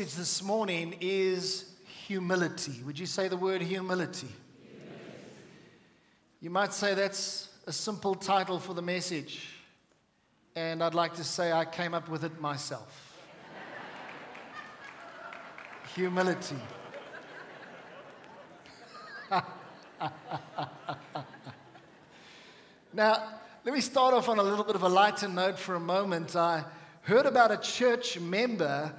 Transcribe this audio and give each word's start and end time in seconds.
message 0.00 0.16
this 0.16 0.42
morning 0.42 0.96
is 1.02 1.66
humility. 2.06 2.80
Would 2.86 2.98
you 2.98 3.04
say 3.04 3.28
the 3.28 3.36
word 3.36 3.60
humility? 3.60 4.30
You 6.40 6.48
might 6.48 6.72
say 6.72 6.94
that's 6.94 7.50
a 7.66 7.72
simple 7.72 8.14
title 8.14 8.58
for 8.58 8.72
the 8.72 8.80
message. 8.80 9.46
And 10.56 10.82
I'd 10.82 10.94
like 10.94 11.16
to 11.16 11.24
say 11.24 11.52
I 11.52 11.66
came 11.66 11.92
up 11.92 12.08
with 12.08 12.24
it 12.24 12.40
myself. 12.40 13.18
humility. 15.94 16.56
now, 22.94 23.22
let 23.66 23.74
me 23.74 23.82
start 23.82 24.14
off 24.14 24.30
on 24.30 24.38
a 24.38 24.42
little 24.42 24.64
bit 24.64 24.76
of 24.76 24.82
a 24.82 24.88
lighter 24.88 25.28
note 25.28 25.58
for 25.58 25.74
a 25.74 25.80
moment. 25.80 26.34
I 26.36 26.64
heard 27.02 27.26
about 27.26 27.50
a 27.50 27.58
church 27.58 28.18
member 28.18 28.94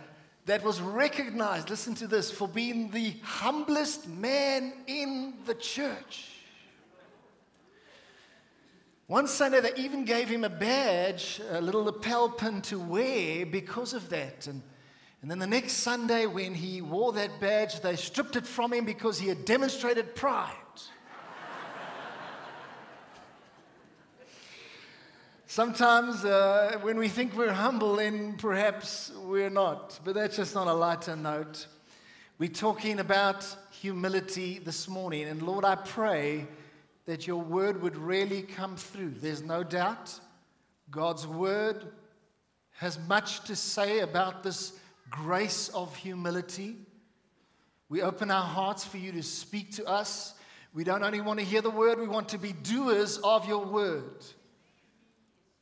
that 0.45 0.63
was 0.63 0.81
recognized, 0.81 1.69
listen 1.69 1.95
to 1.95 2.07
this, 2.07 2.31
for 2.31 2.47
being 2.47 2.89
the 2.91 3.13
humblest 3.23 4.07
man 4.07 4.73
in 4.87 5.35
the 5.45 5.53
church. 5.53 6.29
One 9.07 9.27
Sunday, 9.27 9.59
they 9.59 9.73
even 9.75 10.05
gave 10.05 10.29
him 10.29 10.43
a 10.43 10.49
badge, 10.49 11.41
a 11.49 11.59
little 11.59 11.83
lapel 11.83 12.29
pin 12.29 12.61
to 12.63 12.79
wear 12.79 13.45
because 13.45 13.93
of 13.93 14.09
that. 14.09 14.47
And, 14.47 14.61
and 15.21 15.29
then 15.29 15.37
the 15.37 15.47
next 15.47 15.73
Sunday, 15.73 16.25
when 16.25 16.53
he 16.53 16.81
wore 16.81 17.11
that 17.13 17.41
badge, 17.41 17.81
they 17.81 17.97
stripped 17.97 18.37
it 18.37 18.47
from 18.47 18.71
him 18.71 18.85
because 18.85 19.19
he 19.19 19.27
had 19.27 19.43
demonstrated 19.43 20.15
pride. 20.15 20.55
Sometimes 25.53 26.23
uh, 26.23 26.77
when 26.81 26.97
we 26.97 27.09
think 27.09 27.35
we're 27.35 27.51
humble, 27.51 27.97
then 27.97 28.37
perhaps 28.37 29.11
we're 29.21 29.49
not. 29.49 29.99
But 30.01 30.15
that's 30.15 30.37
just 30.37 30.55
on 30.55 30.69
a 30.69 30.73
lighter 30.73 31.17
note. 31.17 31.67
We're 32.39 32.47
talking 32.47 32.99
about 32.99 33.45
humility 33.69 34.59
this 34.59 34.87
morning. 34.87 35.23
And 35.23 35.41
Lord, 35.41 35.65
I 35.65 35.75
pray 35.75 36.47
that 37.05 37.27
your 37.27 37.41
word 37.41 37.81
would 37.81 37.97
really 37.97 38.43
come 38.43 38.77
through. 38.77 39.15
There's 39.19 39.43
no 39.43 39.61
doubt 39.61 40.17
God's 40.89 41.27
word 41.27 41.85
has 42.77 42.97
much 43.09 43.43
to 43.47 43.55
say 43.57 43.99
about 43.99 44.43
this 44.43 44.71
grace 45.09 45.67
of 45.67 45.93
humility. 45.97 46.77
We 47.89 48.01
open 48.01 48.31
our 48.31 48.45
hearts 48.45 48.85
for 48.85 48.99
you 48.99 49.11
to 49.11 49.21
speak 49.21 49.73
to 49.73 49.85
us. 49.85 50.33
We 50.73 50.85
don't 50.85 51.03
only 51.03 51.19
want 51.19 51.39
to 51.39 51.45
hear 51.45 51.61
the 51.61 51.69
word, 51.69 51.99
we 51.99 52.07
want 52.07 52.29
to 52.29 52.37
be 52.37 52.53
doers 52.53 53.17
of 53.17 53.49
your 53.49 53.65
word. 53.65 54.23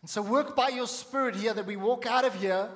And 0.02 0.10
so, 0.10 0.22
work 0.22 0.56
by 0.56 0.70
your 0.70 0.88
spirit 0.88 1.36
here 1.36 1.54
that 1.54 1.66
we 1.66 1.76
walk 1.76 2.06
out 2.06 2.26
of 2.26 2.34
here 2.36 2.70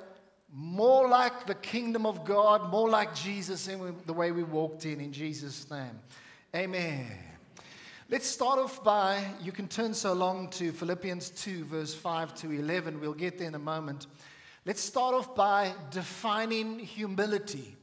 more 0.55 1.09
like 1.09 1.47
the 1.47 1.55
kingdom 1.55 2.05
of 2.05 2.23
God, 2.23 2.69
more 2.69 2.87
like 2.87 3.15
Jesus 3.15 3.67
in 3.67 3.95
the 4.05 4.13
way 4.13 4.31
we 4.31 4.43
walked 4.43 4.85
in, 4.85 5.01
in 5.01 5.11
Jesus' 5.11 5.69
name. 5.71 5.99
Amen. 6.55 7.07
Let's 8.07 8.27
start 8.27 8.59
off 8.59 8.83
by, 8.83 9.23
you 9.41 9.51
can 9.51 9.67
turn 9.67 9.95
so 9.95 10.13
long 10.13 10.49
to 10.51 10.71
Philippians 10.71 11.31
2, 11.31 11.65
verse 11.65 11.95
5 11.95 12.35
to 12.35 12.51
11. 12.51 12.99
We'll 12.99 13.13
get 13.13 13.39
there 13.39 13.47
in 13.47 13.55
a 13.55 13.59
moment. 13.59 14.05
Let's 14.65 14.81
start 14.81 15.15
off 15.15 15.33
by 15.33 15.73
defining 15.89 16.77
humility. 16.77 17.75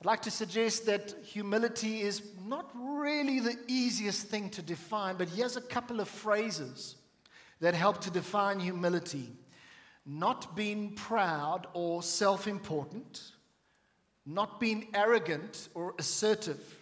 I'd 0.00 0.06
like 0.06 0.22
to 0.22 0.30
suggest 0.32 0.86
that 0.86 1.14
humility 1.22 2.00
is 2.00 2.22
not 2.44 2.70
really 2.74 3.38
the 3.38 3.56
easiest 3.68 4.26
thing 4.26 4.50
to 4.50 4.62
define, 4.62 5.16
but 5.16 5.28
here's 5.28 5.56
a 5.56 5.60
couple 5.60 6.00
of 6.00 6.08
phrases 6.08 6.96
that 7.60 7.74
help 7.74 8.00
to 8.02 8.10
define 8.10 8.58
humility 8.60 9.32
not 10.06 10.56
being 10.56 10.92
proud 10.94 11.66
or 11.72 12.02
self 12.02 12.48
important, 12.48 13.32
not 14.26 14.58
being 14.60 14.88
arrogant 14.94 15.68
or 15.74 15.94
assertive, 15.98 16.78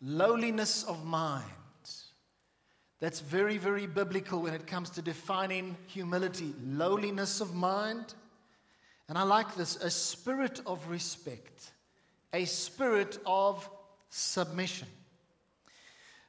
lowliness 0.00 0.82
of 0.84 1.04
mind. 1.04 1.44
That's 3.00 3.20
very, 3.20 3.56
very 3.56 3.86
biblical 3.86 4.42
when 4.42 4.52
it 4.52 4.66
comes 4.66 4.90
to 4.90 5.02
defining 5.02 5.76
humility. 5.86 6.54
Lowliness 6.62 7.40
of 7.40 7.54
mind. 7.54 8.14
And 9.08 9.16
I 9.16 9.22
like 9.22 9.54
this 9.54 9.76
a 9.76 9.90
spirit 9.90 10.60
of 10.66 10.86
respect, 10.88 11.70
a 12.32 12.44
spirit 12.44 13.18
of 13.24 13.68
submission. 14.10 14.88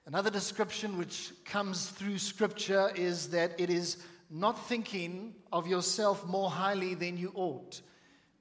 Another 0.07 0.31
description 0.31 0.97
which 0.97 1.31
comes 1.45 1.85
through 1.85 2.17
Scripture 2.17 2.91
is 2.95 3.29
that 3.29 3.59
it 3.59 3.69
is 3.69 3.97
not 4.31 4.67
thinking 4.67 5.35
of 5.51 5.67
yourself 5.67 6.25
more 6.25 6.49
highly 6.49 6.95
than 6.95 7.17
you 7.17 7.31
ought, 7.35 7.81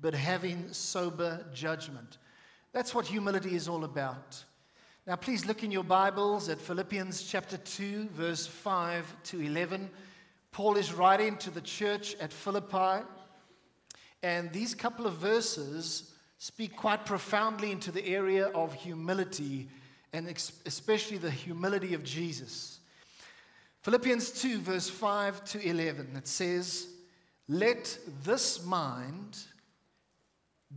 but 0.00 0.14
having 0.14 0.72
sober 0.72 1.44
judgment. 1.52 2.16
That's 2.72 2.94
what 2.94 3.06
humility 3.06 3.54
is 3.54 3.68
all 3.68 3.84
about. 3.84 4.42
Now, 5.06 5.16
please 5.16 5.44
look 5.44 5.62
in 5.62 5.70
your 5.70 5.84
Bibles 5.84 6.48
at 6.48 6.58
Philippians 6.58 7.24
chapter 7.24 7.58
2, 7.58 8.08
verse 8.14 8.46
5 8.46 9.14
to 9.24 9.40
11. 9.40 9.90
Paul 10.52 10.76
is 10.78 10.94
writing 10.94 11.36
to 11.38 11.50
the 11.50 11.60
church 11.60 12.16
at 12.20 12.32
Philippi, 12.32 13.04
and 14.22 14.50
these 14.50 14.74
couple 14.74 15.06
of 15.06 15.14
verses 15.14 16.12
speak 16.38 16.74
quite 16.74 17.04
profoundly 17.04 17.70
into 17.70 17.92
the 17.92 18.06
area 18.06 18.46
of 18.46 18.72
humility 18.72 19.68
and 20.12 20.26
especially 20.66 21.18
the 21.18 21.30
humility 21.30 21.94
of 21.94 22.02
Jesus. 22.02 22.80
Philippians 23.82 24.30
2, 24.32 24.58
verse 24.58 24.90
5 24.90 25.44
to 25.44 25.66
11, 25.66 26.16
it 26.16 26.26
says, 26.26 26.88
Let 27.48 27.98
this 28.24 28.64
mind 28.64 29.38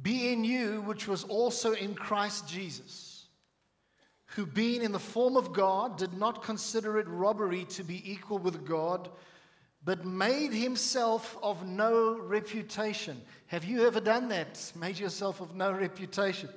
be 0.01 0.31
in 0.31 0.43
you, 0.43 0.81
which 0.81 1.07
was 1.07 1.23
also 1.25 1.73
in 1.73 1.95
Christ 1.95 2.47
Jesus, 2.47 3.25
who, 4.27 4.45
being 4.45 4.81
in 4.81 4.91
the 4.91 4.99
form 4.99 5.35
of 5.35 5.53
God, 5.53 5.97
did 5.97 6.13
not 6.13 6.43
consider 6.43 6.97
it 6.97 7.07
robbery 7.07 7.65
to 7.65 7.83
be 7.83 8.09
equal 8.09 8.39
with 8.39 8.65
God, 8.65 9.09
but 9.83 10.05
made 10.05 10.53
himself 10.53 11.37
of 11.43 11.67
no 11.67 12.17
reputation. 12.17 13.21
Have 13.47 13.65
you 13.65 13.85
ever 13.85 13.99
done 13.99 14.29
that? 14.29 14.71
Made 14.79 14.97
yourself 14.97 15.41
of 15.41 15.55
no 15.55 15.71
reputation? 15.71 16.49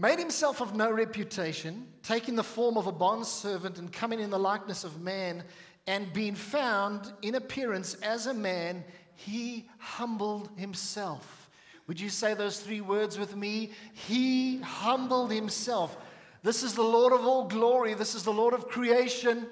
Made 0.00 0.18
himself 0.18 0.62
of 0.62 0.74
no 0.74 0.90
reputation, 0.90 1.86
taking 2.02 2.34
the 2.34 2.42
form 2.42 2.78
of 2.78 2.86
a 2.86 2.92
bondservant 2.92 3.78
and 3.78 3.92
coming 3.92 4.18
in 4.18 4.30
the 4.30 4.38
likeness 4.38 4.82
of 4.82 5.02
man, 5.02 5.44
and 5.86 6.10
being 6.14 6.34
found 6.34 7.12
in 7.20 7.34
appearance 7.34 7.94
as 7.96 8.26
a 8.26 8.32
man, 8.32 8.82
he 9.14 9.68
humbled 9.78 10.48
himself. 10.56 11.50
Would 11.86 12.00
you 12.00 12.08
say 12.08 12.32
those 12.32 12.60
three 12.60 12.80
words 12.80 13.18
with 13.18 13.36
me? 13.36 13.72
He 13.92 14.58
humbled 14.60 15.32
himself. 15.32 15.94
This 16.42 16.62
is 16.62 16.74
the 16.74 16.82
Lord 16.82 17.12
of 17.12 17.26
all 17.26 17.48
glory. 17.48 17.92
This 17.92 18.14
is 18.14 18.22
the 18.22 18.32
Lord 18.32 18.54
of 18.54 18.68
creation. 18.68 19.46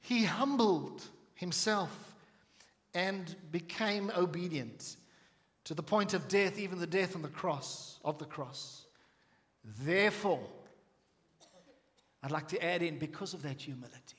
He 0.00 0.24
humbled 0.24 1.02
himself 1.34 2.16
and 2.94 3.36
became 3.52 4.10
obedient 4.16 4.96
to 5.64 5.74
the 5.74 5.82
point 5.82 6.14
of 6.14 6.26
death, 6.26 6.58
even 6.58 6.80
the 6.80 6.86
death 6.86 7.14
on 7.14 7.22
the 7.22 7.28
cross, 7.28 8.00
of 8.04 8.18
the 8.18 8.24
cross. 8.24 8.85
Therefore, 9.66 10.46
I'd 12.22 12.30
like 12.30 12.48
to 12.48 12.64
add 12.64 12.82
in 12.82 12.98
because 12.98 13.34
of 13.34 13.42
that 13.42 13.60
humility. 13.60 14.16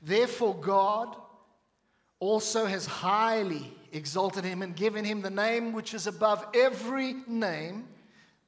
Therefore, 0.00 0.54
God 0.54 1.16
also 2.18 2.66
has 2.66 2.86
highly 2.86 3.72
exalted 3.92 4.44
him 4.44 4.62
and 4.62 4.74
given 4.74 5.04
him 5.04 5.22
the 5.22 5.30
name 5.30 5.72
which 5.72 5.92
is 5.92 6.06
above 6.06 6.46
every 6.54 7.14
name, 7.26 7.88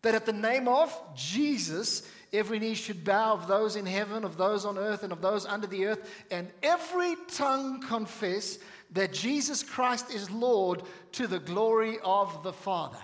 that 0.03 0.15
at 0.15 0.27
the 0.27 0.33
name 0.33 0.69
of 0.69 0.97
Jesus, 1.15 2.09
every 2.33 2.59
knee 2.59 2.75
should 2.75 3.05
bow 3.05 3.33
of 3.33 3.49
those 3.49 3.77
in 3.77 3.87
heaven, 3.87 4.25
of 4.25 4.37
those 4.37 4.65
on 4.65 4.79
earth, 4.79 5.03
and 5.03 5.13
of 5.13 5.21
those 5.21 5.45
under 5.47 5.67
the 5.67 5.87
earth, 5.87 6.25
and 6.31 6.51
every 6.63 7.17
tongue 7.33 7.81
confess 7.83 8.59
that 8.93 9.13
Jesus 9.13 9.63
Christ 9.63 10.13
is 10.15 10.31
Lord 10.31 10.83
to 11.13 11.27
the 11.27 11.41
glory 11.41 11.99
of 12.05 12.43
the 12.43 12.53
Father. 12.53 12.99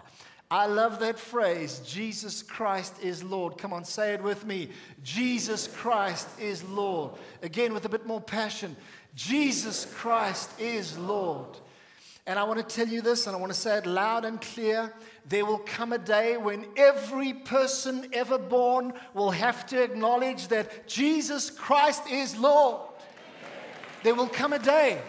I 0.50 0.66
love 0.66 0.98
that 0.98 1.16
phrase, 1.16 1.80
Jesus 1.86 2.42
Christ 2.42 2.96
is 3.00 3.22
Lord. 3.22 3.56
Come 3.56 3.72
on, 3.72 3.84
say 3.84 4.14
it 4.14 4.22
with 4.22 4.44
me. 4.44 4.70
Jesus 5.04 5.68
Christ 5.68 6.28
is 6.40 6.64
Lord. 6.64 7.12
Again, 7.42 7.72
with 7.72 7.84
a 7.84 7.88
bit 7.88 8.04
more 8.04 8.20
passion. 8.20 8.74
Jesus 9.14 9.86
Christ 9.94 10.50
is 10.58 10.98
Lord. 10.98 11.56
And 12.26 12.36
I 12.36 12.42
want 12.44 12.58
to 12.58 12.74
tell 12.76 12.88
you 12.88 13.00
this, 13.00 13.26
and 13.26 13.36
I 13.36 13.38
want 13.38 13.52
to 13.52 13.58
say 13.58 13.78
it 13.78 13.86
loud 13.86 14.24
and 14.24 14.40
clear. 14.40 14.92
There 15.28 15.46
will 15.46 15.58
come 15.58 15.92
a 15.92 15.98
day 15.98 16.36
when 16.36 16.66
every 16.76 17.32
person 17.32 18.08
ever 18.12 18.36
born 18.36 18.92
will 19.14 19.30
have 19.30 19.66
to 19.66 19.80
acknowledge 19.80 20.48
that 20.48 20.88
Jesus 20.88 21.48
Christ 21.48 22.02
is 22.10 22.36
Lord. 22.36 22.88
There 24.02 24.14
will 24.14 24.28
come 24.28 24.52
a 24.52 24.58
day. 24.58 25.00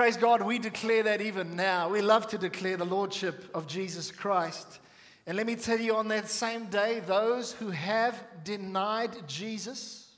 Praise 0.00 0.16
God, 0.16 0.40
we 0.40 0.58
declare 0.58 1.02
that 1.02 1.20
even 1.20 1.56
now. 1.56 1.90
We 1.90 2.00
love 2.00 2.26
to 2.28 2.38
declare 2.38 2.78
the 2.78 2.86
Lordship 2.86 3.44
of 3.52 3.66
Jesus 3.66 4.10
Christ. 4.10 4.80
And 5.26 5.36
let 5.36 5.46
me 5.46 5.56
tell 5.56 5.78
you, 5.78 5.94
on 5.94 6.08
that 6.08 6.30
same 6.30 6.64
day, 6.70 7.00
those 7.00 7.52
who 7.52 7.68
have 7.68 8.18
denied 8.42 9.10
Jesus 9.28 10.08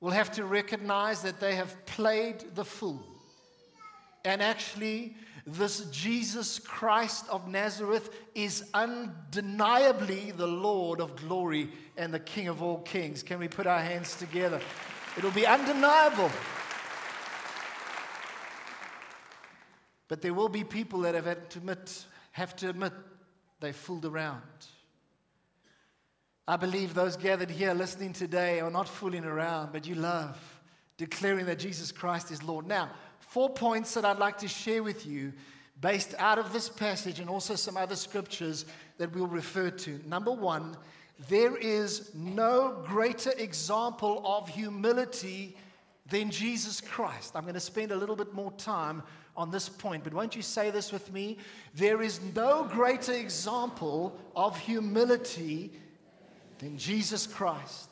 will 0.00 0.12
have 0.12 0.32
to 0.32 0.46
recognize 0.46 1.20
that 1.20 1.38
they 1.38 1.54
have 1.54 1.84
played 1.84 2.46
the 2.54 2.64
fool 2.64 3.06
and 4.24 4.40
actually 4.40 5.14
This 5.46 5.84
Jesus 5.90 6.58
Christ 6.58 7.26
of 7.28 7.46
Nazareth 7.48 8.08
is 8.34 8.64
undeniably 8.72 10.32
the 10.32 10.46
Lord 10.46 11.00
of 11.02 11.14
glory 11.14 11.68
and 11.98 12.12
the 12.12 12.20
King 12.20 12.48
of 12.48 12.62
all 12.62 12.78
kings. 12.78 13.22
Can 13.22 13.38
we 13.38 13.48
put 13.48 13.66
our 13.66 13.80
hands 13.80 14.16
together? 14.16 14.62
It'll 15.18 15.30
be 15.30 15.46
undeniable. 15.46 16.30
But 20.08 20.22
there 20.22 20.34
will 20.34 20.48
be 20.48 20.64
people 20.64 21.00
that 21.00 21.14
have 21.14 21.26
had 21.26 21.50
to 21.50 21.58
admit, 21.58 22.04
have 22.32 22.54
to 22.56 22.70
admit 22.70 22.92
they 23.60 23.72
fooled 23.72 24.04
around. 24.04 24.42
I 26.48 26.56
believe 26.56 26.94
those 26.94 27.16
gathered 27.16 27.50
here 27.50 27.74
listening 27.74 28.12
today 28.12 28.60
are 28.60 28.70
not 28.70 28.88
fooling 28.88 29.24
around, 29.24 29.72
but 29.72 29.86
you 29.86 29.96
love 29.96 30.38
declaring 30.96 31.46
that 31.46 31.58
Jesus 31.58 31.92
Christ 31.92 32.30
is 32.30 32.42
Lord. 32.42 32.66
Now, 32.66 32.90
four 33.18 33.50
points 33.50 33.94
that 33.94 34.04
I'd 34.04 34.18
like 34.18 34.38
to 34.38 34.48
share 34.48 34.82
with 34.82 35.06
you 35.06 35.32
based 35.80 36.14
out 36.18 36.38
of 36.38 36.52
this 36.52 36.68
passage 36.68 37.20
and 37.20 37.28
also 37.28 37.54
some 37.54 37.76
other 37.76 37.96
scriptures 37.96 38.64
that 38.98 39.14
we'll 39.14 39.26
refer 39.26 39.70
to. 39.70 40.00
Number 40.06 40.32
one, 40.32 40.76
there 41.28 41.56
is 41.56 42.14
no 42.14 42.82
greater 42.86 43.32
example 43.32 44.22
of 44.24 44.48
humility 44.48 45.56
than 46.08 46.30
Jesus 46.30 46.80
Christ. 46.80 47.34
I'm 47.34 47.42
going 47.42 47.54
to 47.54 47.60
spend 47.60 47.90
a 47.90 47.96
little 47.96 48.16
bit 48.16 48.32
more 48.32 48.52
time 48.52 49.02
on 49.36 49.50
this 49.50 49.68
point, 49.68 50.02
but 50.04 50.14
won't 50.14 50.34
you 50.34 50.42
say 50.42 50.70
this 50.70 50.92
with 50.92 51.12
me? 51.12 51.38
There 51.74 52.02
is 52.02 52.20
no 52.34 52.64
greater 52.64 53.12
example 53.12 54.18
of 54.34 54.58
humility 54.58 55.72
than 56.58 56.78
Jesus 56.78 57.26
Christ. 57.26 57.90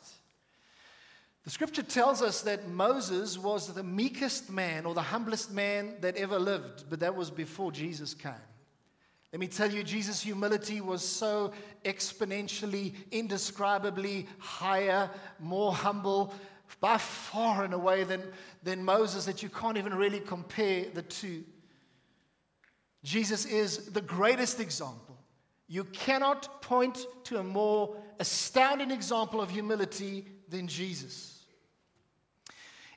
The 1.45 1.51
scripture 1.51 1.83
tells 1.83 2.23
us 2.23 2.41
that 2.43 2.69
Moses 2.69 3.37
was 3.37 3.73
the 3.73 3.83
meekest 3.83 4.51
man 4.51 4.87
or 4.87 4.95
the 4.95 5.03
humblest 5.03 5.53
man 5.53 5.97
that 6.01 6.17
ever 6.17 6.39
lived, 6.39 6.85
but 6.89 7.01
that 7.01 7.15
was 7.15 7.31
before 7.31 7.71
Jesus 7.71 8.15
came. 8.15 8.33
Let 9.31 9.41
me 9.41 9.49
tell 9.49 9.71
you, 9.71 9.83
Jesus' 9.83 10.23
humility 10.23 10.81
was 10.81 11.07
so 11.07 11.53
exponentially, 11.85 12.95
indescribably 13.11 14.27
higher, 14.39 15.11
more 15.41 15.75
humble, 15.75 16.33
by 16.81 16.99
far 16.99 17.65
and 17.65 17.75
away 17.75 18.05
than, 18.05 18.23
than 18.63 18.85
Moses 18.85 19.25
that 19.27 19.43
you 19.43 19.49
can't 19.49 19.77
even 19.77 19.95
really 19.95 20.21
compare 20.21 20.87
the 20.93 21.03
two. 21.03 21.45
Jesus 23.03 23.45
is 23.45 23.87
the 23.93 24.01
greatest 24.01 24.61
example. 24.61 25.19
You 25.69 25.85
cannot 25.85 26.63
point 26.63 27.07
to 27.25 27.39
a 27.39 27.45
more 27.45 27.97
astounding 28.19 28.91
example 28.91 29.41
of 29.41 29.51
humility 29.51 30.27
than 30.49 30.69
Jesus. 30.69 31.45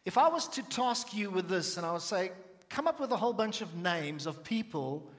If 0.06 0.18
I 0.18 0.30
was 0.30 0.48
to 0.50 0.64
task 0.64 1.14
you 1.14 1.30
with 1.30 1.50
this 1.50 1.78
and 1.78 1.86
I 1.86 1.92
would 1.92 2.02
say, 2.02 2.32
come 2.70 2.88
up 2.88 3.00
with 3.00 3.12
a 3.12 3.18
whole 3.18 3.34
bunch 3.34 3.62
of 3.62 3.76
names 3.76 4.26
of 4.26 4.44
people 4.44 5.10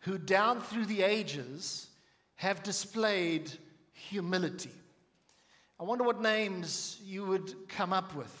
who, 0.00 0.18
down 0.18 0.60
through 0.60 0.86
the 0.86 1.02
ages, 1.02 1.88
have 2.36 2.62
displayed 2.62 3.50
humility. 3.92 4.70
I 5.78 5.82
wonder 5.82 6.04
what 6.04 6.20
names 6.20 7.00
you 7.04 7.26
would 7.26 7.68
come 7.68 7.92
up 7.92 8.14
with. 8.14 8.40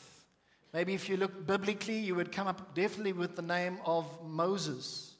Maybe 0.72 0.94
if 0.94 1.08
you 1.08 1.16
look 1.16 1.46
biblically, 1.46 1.98
you 1.98 2.14
would 2.14 2.32
come 2.32 2.46
up 2.46 2.74
definitely 2.74 3.12
with 3.12 3.36
the 3.36 3.42
name 3.42 3.78
of 3.84 4.06
Moses. 4.24 5.14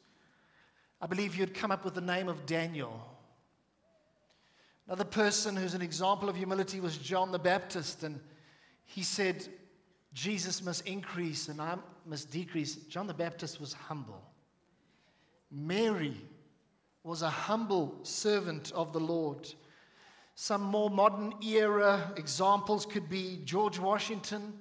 I 1.00 1.06
believe 1.06 1.37
you'd 1.37 1.55
come 1.55 1.70
up 1.70 1.84
with 1.84 1.94
the 1.94 2.00
name 2.00 2.28
of 2.28 2.46
Daniel. 2.46 3.08
Another 4.87 5.05
person 5.05 5.56
who's 5.56 5.75
an 5.75 5.82
example 5.82 6.28
of 6.28 6.37
humility 6.37 6.81
was 6.81 6.99
John 6.99 7.32
the 7.32 7.38
Baptist, 7.38 8.02
and 8.02 8.20
he 8.84 9.02
said, 9.02 9.46
Jesus 10.12 10.62
must 10.62 10.87
increase 10.87 11.49
and 11.49 11.60
I 11.60 11.76
must 12.06 12.31
decrease. 12.31 12.76
John 12.76 13.06
the 13.06 13.14
Baptist 13.14 13.60
was 13.60 13.72
humble. 13.72 14.22
Mary 15.50 16.17
was 17.02 17.22
a 17.22 17.31
humble 17.31 17.99
servant 18.02 18.72
of 18.72 18.93
the 18.93 19.00
Lord. 19.00 19.52
Some 20.34 20.62
more 20.62 20.90
modern 20.90 21.34
era 21.44 22.12
examples 22.16 22.86
could 22.86 23.08
be 23.08 23.40
George 23.44 23.78
Washington, 23.78 24.52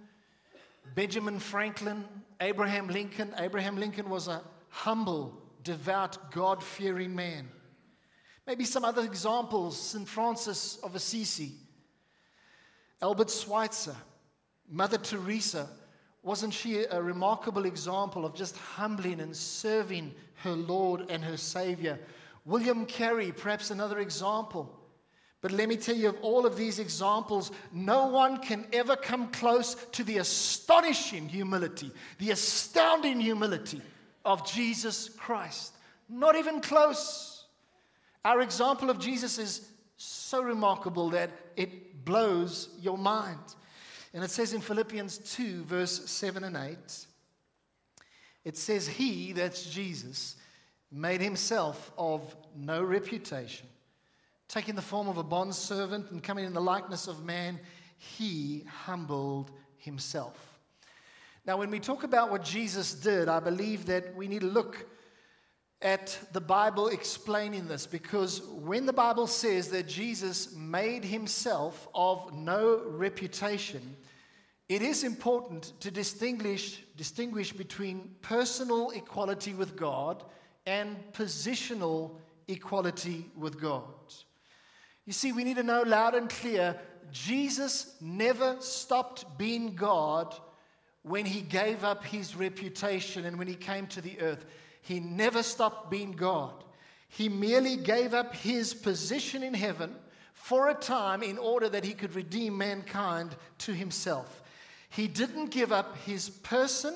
Benjamin 0.94 1.40
Franklin, 1.40 2.06
Abraham 2.40 2.88
Lincoln. 2.88 3.34
Abraham 3.40 3.78
Lincoln 3.78 4.10
was 4.10 4.28
a 4.28 4.44
humble, 4.70 5.42
devout, 5.64 6.32
God 6.32 6.64
fearing 6.64 7.16
man. 7.16 7.50
Maybe 8.46 8.66
some 8.66 8.86
other 8.86 9.04
examples 9.04 9.80
St. 9.80 10.08
Francis 10.08 10.78
of 10.84 10.96
Assisi, 10.96 11.54
Albert 13.02 13.32
Schweitzer. 13.32 13.96
Mother 14.70 14.98
Teresa, 14.98 15.68
wasn't 16.22 16.54
she 16.54 16.84
a 16.86 17.02
remarkable 17.02 17.66
example 17.66 18.26
of 18.26 18.34
just 18.34 18.56
humbling 18.58 19.20
and 19.20 19.36
serving 19.36 20.14
her 20.36 20.54
Lord 20.54 21.10
and 21.10 21.24
her 21.24 21.38
Savior? 21.38 22.00
William 22.46 22.86
Carey, 22.86 23.32
perhaps 23.32 23.72
another 23.72 24.00
example. 24.00 24.83
But 25.44 25.52
let 25.52 25.68
me 25.68 25.76
tell 25.76 25.96
you, 25.96 26.08
of 26.08 26.18
all 26.22 26.46
of 26.46 26.56
these 26.56 26.80
examples, 26.80 27.52
no 27.74 28.08
one 28.08 28.38
can 28.38 28.66
ever 28.72 28.96
come 28.96 29.28
close 29.28 29.76
to 29.92 30.04
the 30.06 30.20
astonishing 30.20 31.28
humility, 31.28 31.92
the 32.18 32.32
astounding 32.32 33.20
humility 33.20 33.82
of 34.24 34.50
Jesus 34.50 35.10
Christ. 35.10 35.74
Not 36.08 36.38
even 36.38 36.62
close. 36.62 37.44
Our 38.24 38.40
example 38.40 38.90
of 38.90 39.00
Jesus 39.00 39.38
is 39.38 39.68
so 39.98 40.42
remarkable 40.42 41.10
that 41.10 41.30
it 41.58 42.06
blows 42.06 42.70
your 42.80 42.98
mind. 42.98 43.40
And 44.14 44.24
it 44.24 44.32
says 44.32 44.54
in 44.54 44.62
Philippians 44.62 45.18
2, 45.18 45.66
verse 45.66 46.10
7 46.10 46.46
and 46.46 46.56
8, 46.56 46.78
it 48.46 48.58
says, 48.58 48.88
He, 48.88 49.34
that's 49.34 49.66
Jesus, 49.66 50.38
made 50.90 51.20
himself 51.20 51.92
of 51.98 52.34
no 52.56 52.82
reputation, 52.82 53.68
taking 54.54 54.76
the 54.76 54.82
form 54.84 55.08
of 55.08 55.18
a 55.18 55.24
bondservant 55.24 56.12
and 56.12 56.22
coming 56.22 56.46
in 56.46 56.54
the 56.54 56.62
likeness 56.62 57.08
of 57.08 57.26
man, 57.26 57.60
he 57.98 58.64
humbled 58.86 59.50
himself. 59.78 60.60
Now, 61.44 61.58
when 61.58 61.72
we 61.72 61.80
talk 61.80 62.04
about 62.04 62.30
what 62.30 62.44
Jesus 62.44 62.94
did, 62.94 63.28
I 63.30 63.40
believe 63.40 63.88
that 63.88 64.16
we 64.16 64.28
need 64.28 64.42
to 64.42 64.48
look 64.48 64.86
at 65.82 66.20
the 66.34 66.40
Bible 66.40 66.90
explaining 66.90 67.68
this 67.68 67.88
because 67.88 68.44
when 68.44 68.86
the 68.86 68.94
Bible 68.94 69.26
says 69.26 69.70
that 69.70 69.88
Jesus 69.88 70.56
made 70.56 71.04
himself 71.04 71.88
of 71.96 72.32
no 72.32 72.84
reputation, 72.86 73.98
it 74.70 74.84
is 74.84 75.04
important 75.04 75.74
to 75.80 75.90
distinguish, 75.90 76.84
distinguish 76.96 77.52
between 77.52 78.16
personal 78.22 78.92
equality 78.92 79.56
with 79.56 79.76
God 79.76 80.24
and 80.68 80.96
positional 81.12 82.12
equality 82.48 83.32
with 83.36 83.60
God. 83.60 83.84
You 85.06 85.14
see, 85.14 85.32
we 85.32 85.44
need 85.44 85.58
to 85.58 85.64
know 85.64 85.84
loud 85.84 86.16
and 86.16 86.30
clear 86.30 86.80
Jesus 87.12 87.96
never 88.02 88.58
stopped 88.60 89.38
being 89.38 89.76
God 89.76 90.34
when 91.04 91.26
he 91.26 91.42
gave 91.42 91.84
up 91.84 92.04
his 92.04 92.36
reputation 92.36 93.26
and 93.26 93.38
when 93.38 93.48
he 93.48 93.56
came 93.56 93.88
to 93.88 94.02
the 94.02 94.20
earth. 94.22 94.46
He 94.82 95.00
never 95.00 95.44
stopped 95.44 95.92
being 95.92 96.14
God. 96.14 96.64
He 97.08 97.30
merely 97.30 97.76
gave 97.76 98.14
up 98.14 98.36
his 98.36 98.74
position 98.74 99.44
in 99.44 99.54
heaven 99.54 99.96
for 100.34 100.70
a 100.70 100.74
time 100.74 101.22
in 101.22 101.38
order 101.38 101.70
that 101.70 101.84
he 101.84 101.94
could 101.94 102.16
redeem 102.16 102.58
mankind 102.58 103.36
to 103.60 103.74
himself. 103.74 104.42
He 104.90 105.08
didn't 105.08 105.52
give 105.52 105.72
up 105.72 105.98
his 106.00 106.30
person, 106.30 106.96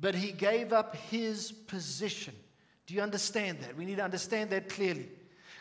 but 0.00 0.14
he 0.14 0.32
gave 0.32 0.72
up 0.72 0.96
his 0.96 1.52
position. 1.52 2.34
Do 2.86 2.94
you 2.94 3.02
understand 3.02 3.60
that? 3.60 3.76
We 3.76 3.84
need 3.84 3.98
to 3.98 4.04
understand 4.04 4.50
that 4.50 4.68
clearly. 4.68 5.08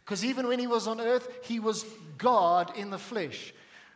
Because 0.03 0.25
even 0.25 0.47
when 0.47 0.59
he 0.59 0.67
was 0.67 0.87
on 0.87 0.99
earth, 0.99 1.27
he 1.43 1.59
was 1.59 1.85
God 2.17 2.75
in 2.75 2.89
the 2.89 2.97
flesh. 2.97 3.53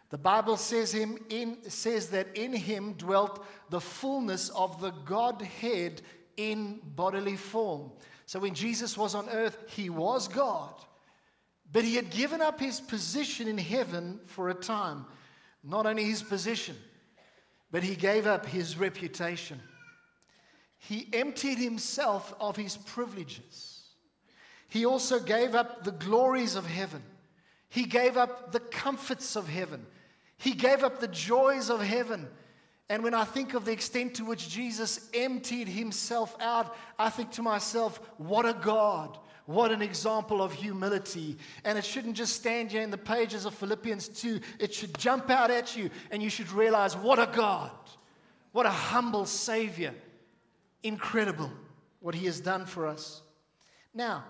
The 0.09 0.17
Bible 0.17 0.55
says, 0.55 0.93
him 0.93 1.17
in, 1.29 1.57
says 1.69 2.09
that 2.09 2.37
in 2.37 2.53
him 2.53 2.93
dwelt 2.93 3.45
the 3.69 3.81
fullness 3.81 4.49
of 4.49 4.79
the 4.79 4.91
Godhead 4.91 6.01
in 6.37 6.79
bodily 6.95 7.35
form. 7.35 7.91
So 8.25 8.39
when 8.39 8.53
Jesus 8.53 8.97
was 8.97 9.15
on 9.15 9.29
earth, 9.29 9.57
he 9.67 9.89
was 9.89 10.27
God. 10.27 10.73
But 11.71 11.83
he 11.83 11.95
had 11.95 12.09
given 12.11 12.41
up 12.41 12.59
his 12.59 12.79
position 12.79 13.47
in 13.47 13.57
heaven 13.57 14.19
for 14.27 14.49
a 14.49 14.53
time. 14.53 15.05
Not 15.63 15.85
only 15.85 16.03
his 16.03 16.21
position, 16.21 16.75
but 17.71 17.83
he 17.83 17.95
gave 17.95 18.27
up 18.27 18.45
his 18.45 18.77
reputation. 18.77 19.59
He 20.77 21.09
emptied 21.11 21.57
himself 21.57 22.33
of 22.39 22.55
his 22.55 22.77
privileges. 22.77 23.74
He 24.67 24.85
also 24.85 25.19
gave 25.19 25.55
up 25.55 25.83
the 25.83 25.91
glories 25.91 26.55
of 26.55 26.65
heaven. 26.65 27.03
He 27.69 27.83
gave 27.83 28.17
up 28.17 28.51
the 28.51 28.59
comforts 28.59 29.35
of 29.35 29.47
heaven. 29.47 29.85
He 30.37 30.51
gave 30.51 30.83
up 30.83 30.99
the 30.99 31.07
joys 31.07 31.69
of 31.69 31.81
heaven 31.81 32.27
and 32.89 33.03
when 33.03 33.13
I 33.13 33.23
think 33.23 33.53
of 33.53 33.65
the 33.65 33.71
extent 33.71 34.15
to 34.15 34.25
which 34.25 34.49
Jesus 34.49 35.09
emptied 35.13 35.67
himself 35.67 36.35
out, 36.39 36.75
I 36.99 37.09
think 37.09 37.31
to 37.31 37.41
myself, 37.41 37.99
what 38.17 38.45
a 38.45 38.53
God. 38.53 39.17
What 39.47 39.71
an 39.71 39.81
example 39.81 40.41
of 40.41 40.53
humility. 40.53 41.37
And 41.63 41.77
it 41.77 41.85
shouldn't 41.85 42.15
just 42.15 42.35
stand 42.35 42.71
here 42.71 42.81
in 42.81 42.91
the 42.91 42.97
pages 42.97 43.45
of 43.45 43.55
Philippians 43.55 44.09
2. 44.09 44.39
It 44.59 44.73
should 44.73 44.97
jump 44.97 45.29
out 45.29 45.49
at 45.49 45.75
you, 45.75 45.89
and 46.11 46.21
you 46.21 46.29
should 46.29 46.51
realize, 46.51 46.95
what 46.95 47.19
a 47.19 47.29
God. 47.31 47.71
What 48.51 48.65
a 48.65 48.71
humble 48.71 49.25
Savior. 49.25 49.93
Incredible 50.83 51.51
what 52.01 52.15
He 52.15 52.27
has 52.27 52.39
done 52.39 52.65
for 52.65 52.87
us. 52.87 53.21
Now, 53.93 54.25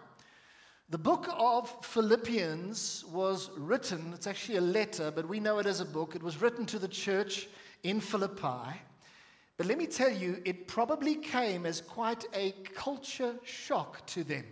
the 0.89 0.98
book 1.00 1.27
of 1.36 1.84
Philippians 1.84 3.06
was 3.12 3.50
written, 3.58 4.13
it's 4.13 4.27
actually 4.27 4.58
a 4.58 4.62
letter, 4.62 5.12
but 5.12 5.27
we 5.27 5.39
know 5.39 5.58
it 5.58 5.65
as 5.65 5.80
a 5.80 5.86
book. 5.86 6.15
It 6.15 6.22
was 6.22 6.42
written 6.42 6.65
to 6.68 6.80
the 6.80 6.88
church 6.88 7.48
in 7.84 8.00
Philippi. 8.00 8.80
But 9.58 9.68
let 9.68 9.77
me 9.77 9.88
tell 9.88 10.12
you, 10.12 10.42
it 10.46 10.68
probably 10.68 11.15
came 11.15 11.65
as 11.65 11.82
quite 11.82 12.25
a 12.36 12.51
culture 12.75 13.36
shock 13.44 14.06
to 14.08 14.24
them. 14.24 14.46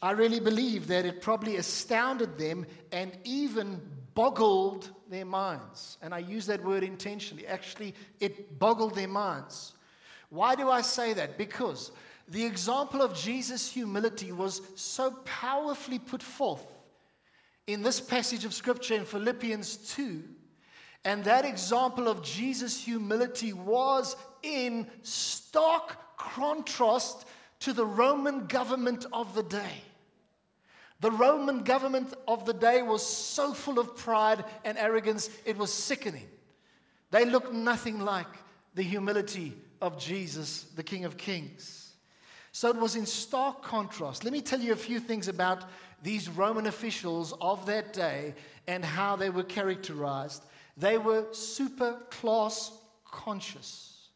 I 0.00 0.12
really 0.12 0.40
believe 0.40 0.86
that 0.86 1.04
it 1.04 1.20
probably 1.20 1.56
astounded 1.56 2.38
them 2.38 2.64
and 2.90 3.12
even 3.24 3.80
boggled 4.14 4.90
their 5.10 5.26
minds. 5.26 5.98
And 6.00 6.14
I 6.14 6.18
use 6.18 6.46
that 6.46 6.64
word 6.64 6.82
intentionally. 6.82 7.46
Actually, 7.46 7.94
it 8.20 8.58
boggled 8.58 8.94
their 8.94 9.08
minds. 9.08 9.74
Why 10.30 10.54
do 10.54 10.70
I 10.70 10.80
say 10.80 11.12
that? 11.14 11.36
Because 11.36 11.90
the 12.28 12.44
example 12.46 13.02
of 13.02 13.14
Jesus' 13.14 13.70
humility 13.70 14.30
was 14.30 14.62
so 14.76 15.10
powerfully 15.24 15.98
put 15.98 16.22
forth 16.22 16.64
in 17.66 17.82
this 17.82 18.00
passage 18.00 18.44
of 18.44 18.54
scripture 18.54 18.94
in 18.94 19.04
Philippians 19.04 19.76
2. 19.94 20.22
And 21.04 21.24
that 21.24 21.44
example 21.44 22.08
of 22.08 22.22
Jesus' 22.22 22.82
humility 22.82 23.52
was 23.52 24.16
in 24.42 24.86
stark 25.02 25.96
contrast 26.16 27.26
to 27.60 27.72
the 27.72 27.86
Roman 27.86 28.46
government 28.46 29.06
of 29.12 29.34
the 29.34 29.42
day. 29.42 29.82
The 31.00 31.10
Roman 31.10 31.64
government 31.64 32.12
of 32.28 32.44
the 32.44 32.52
day 32.52 32.82
was 32.82 33.04
so 33.04 33.54
full 33.54 33.78
of 33.78 33.96
pride 33.96 34.44
and 34.64 34.76
arrogance, 34.76 35.30
it 35.44 35.56
was 35.56 35.72
sickening. 35.72 36.28
They 37.10 37.24
looked 37.24 37.52
nothing 37.52 38.00
like 38.00 38.28
the 38.74 38.82
humility 38.82 39.56
of 39.80 39.98
Jesus, 39.98 40.64
the 40.76 40.82
King 40.82 41.04
of 41.04 41.16
Kings. 41.16 41.92
So 42.52 42.68
it 42.68 42.76
was 42.76 42.96
in 42.96 43.06
stark 43.06 43.62
contrast. 43.62 44.24
Let 44.24 44.32
me 44.32 44.40
tell 44.40 44.60
you 44.60 44.72
a 44.72 44.76
few 44.76 45.00
things 45.00 45.28
about 45.28 45.64
these 46.02 46.28
Roman 46.28 46.66
officials 46.66 47.32
of 47.40 47.66
that 47.66 47.92
day 47.92 48.34
and 48.66 48.84
how 48.84 49.16
they 49.16 49.30
were 49.30 49.44
characterized. 49.44 50.44
They 50.76 50.98
were 50.98 51.26
super 51.32 51.98
class 52.10 52.72
conscious. 53.04 54.08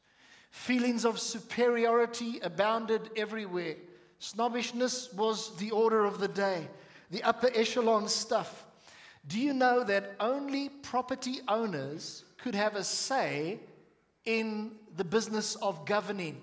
Feelings 0.50 1.04
of 1.04 1.20
superiority 1.20 2.40
abounded 2.42 3.10
everywhere. 3.16 3.76
Snobbishness 4.18 5.12
was 5.12 5.54
the 5.56 5.70
order 5.70 6.04
of 6.04 6.18
the 6.18 6.28
day, 6.28 6.68
the 7.10 7.22
upper 7.22 7.50
echelon 7.54 8.08
stuff. 8.08 8.64
Do 9.26 9.40
you 9.40 9.52
know 9.52 9.84
that 9.84 10.14
only 10.20 10.68
property 10.68 11.40
owners 11.48 12.24
could 12.38 12.54
have 12.54 12.76
a 12.76 12.84
say 12.84 13.58
in 14.24 14.72
the 14.96 15.04
business 15.04 15.56
of 15.56 15.86
governing? 15.86 16.42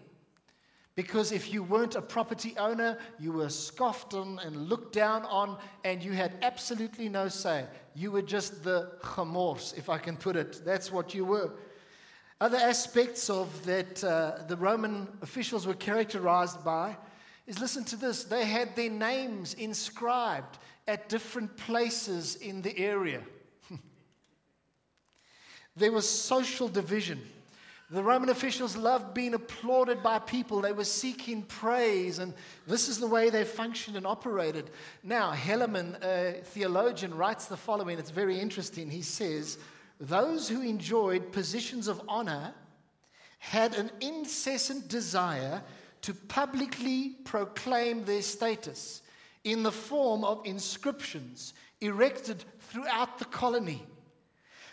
Because 0.95 1.31
if 1.31 1.53
you 1.53 1.63
weren't 1.63 1.95
a 1.95 2.01
property 2.01 2.53
owner, 2.57 2.97
you 3.17 3.31
were 3.31 3.49
scoffed 3.49 4.13
on 4.13 4.39
and 4.39 4.67
looked 4.67 4.93
down 4.93 5.23
on, 5.25 5.57
and 5.85 6.03
you 6.03 6.11
had 6.11 6.33
absolutely 6.41 7.07
no 7.07 7.29
say. 7.29 7.65
You 7.95 8.11
were 8.11 8.21
just 8.21 8.63
the 8.63 8.91
chamors, 9.15 9.73
if 9.77 9.89
I 9.89 9.97
can 9.97 10.17
put 10.17 10.35
it. 10.35 10.61
That's 10.65 10.91
what 10.91 11.13
you 11.13 11.23
were. 11.23 11.51
Other 12.41 12.57
aspects 12.57 13.29
of 13.29 13.65
that 13.65 14.03
uh, 14.03 14.43
the 14.47 14.57
Roman 14.57 15.07
officials 15.21 15.65
were 15.65 15.75
characterized 15.75 16.63
by 16.65 16.97
is 17.47 17.59
listen 17.59 17.83
to 17.85 17.95
this 17.95 18.23
they 18.23 18.45
had 18.45 18.75
their 18.75 18.89
names 18.89 19.53
inscribed 19.53 20.57
at 20.87 21.07
different 21.07 21.55
places 21.55 22.35
in 22.35 22.61
the 22.61 22.77
area. 22.77 23.21
there 25.75 25.91
was 25.91 26.09
social 26.09 26.67
division. 26.67 27.21
The 27.91 28.01
Roman 28.01 28.29
officials 28.29 28.77
loved 28.77 29.13
being 29.13 29.33
applauded 29.33 30.01
by 30.01 30.19
people. 30.19 30.61
They 30.61 30.71
were 30.71 30.85
seeking 30.85 31.43
praise, 31.43 32.19
and 32.19 32.33
this 32.65 32.87
is 32.87 32.99
the 32.99 33.07
way 33.07 33.29
they 33.29 33.43
functioned 33.43 33.97
and 33.97 34.07
operated. 34.07 34.69
Now, 35.03 35.33
Hellerman, 35.33 36.01
a 36.01 36.41
theologian, 36.41 37.13
writes 37.13 37.47
the 37.47 37.57
following. 37.57 37.99
It's 37.99 38.09
very 38.09 38.39
interesting. 38.39 38.89
He 38.89 39.01
says, 39.01 39.57
Those 39.99 40.47
who 40.47 40.61
enjoyed 40.61 41.33
positions 41.33 41.89
of 41.89 42.01
honor 42.07 42.53
had 43.39 43.75
an 43.75 43.91
incessant 43.99 44.87
desire 44.87 45.61
to 46.03 46.13
publicly 46.13 47.17
proclaim 47.25 48.05
their 48.05 48.21
status 48.21 49.01
in 49.43 49.63
the 49.63 49.71
form 49.71 50.23
of 50.23 50.45
inscriptions 50.45 51.53
erected 51.81 52.45
throughout 52.59 53.19
the 53.19 53.25
colony. 53.25 53.85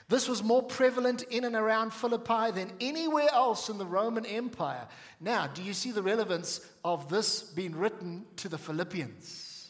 This 0.09 0.27
was 0.27 0.43
more 0.43 0.63
prevalent 0.63 1.23
in 1.25 1.45
and 1.45 1.55
around 1.55 1.93
Philippi 1.93 2.51
than 2.53 2.73
anywhere 2.81 3.29
else 3.31 3.69
in 3.69 3.77
the 3.77 3.87
Roman 3.87 4.25
Empire. 4.25 4.89
Now, 5.21 5.47
do 5.47 5.63
you 5.63 5.75
see 5.75 5.91
the 5.91 6.03
relevance 6.03 6.61
of 6.83 7.11
this 7.11 7.43
being 7.43 7.77
written 7.77 8.25
to 8.37 8.49
the 8.49 8.57
Philippians? 8.57 9.69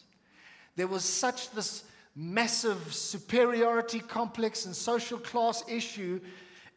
There 0.77 0.87
was 0.87 1.05
such 1.05 1.51
this 1.51 1.83
massive 2.15 2.95
superiority 2.95 3.99
complex 3.99 4.65
and 4.65 4.77
social 4.77 5.19
class 5.19 5.65
issue, 5.69 6.21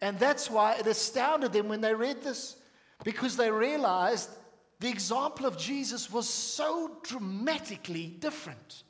and 0.01 0.17
that's 0.17 0.49
why 0.49 0.75
it 0.75 0.87
astounded 0.87 1.53
them 1.53 1.67
when 1.67 1.81
they 1.81 1.93
read 1.93 2.23
this, 2.23 2.55
because 3.03 3.37
they 3.37 3.51
realized 3.51 4.29
the 4.79 4.89
example 4.89 5.45
of 5.45 5.59
Jesus 5.59 6.11
was 6.11 6.27
so 6.27 6.97
dramatically 7.03 8.07
different. 8.07 8.83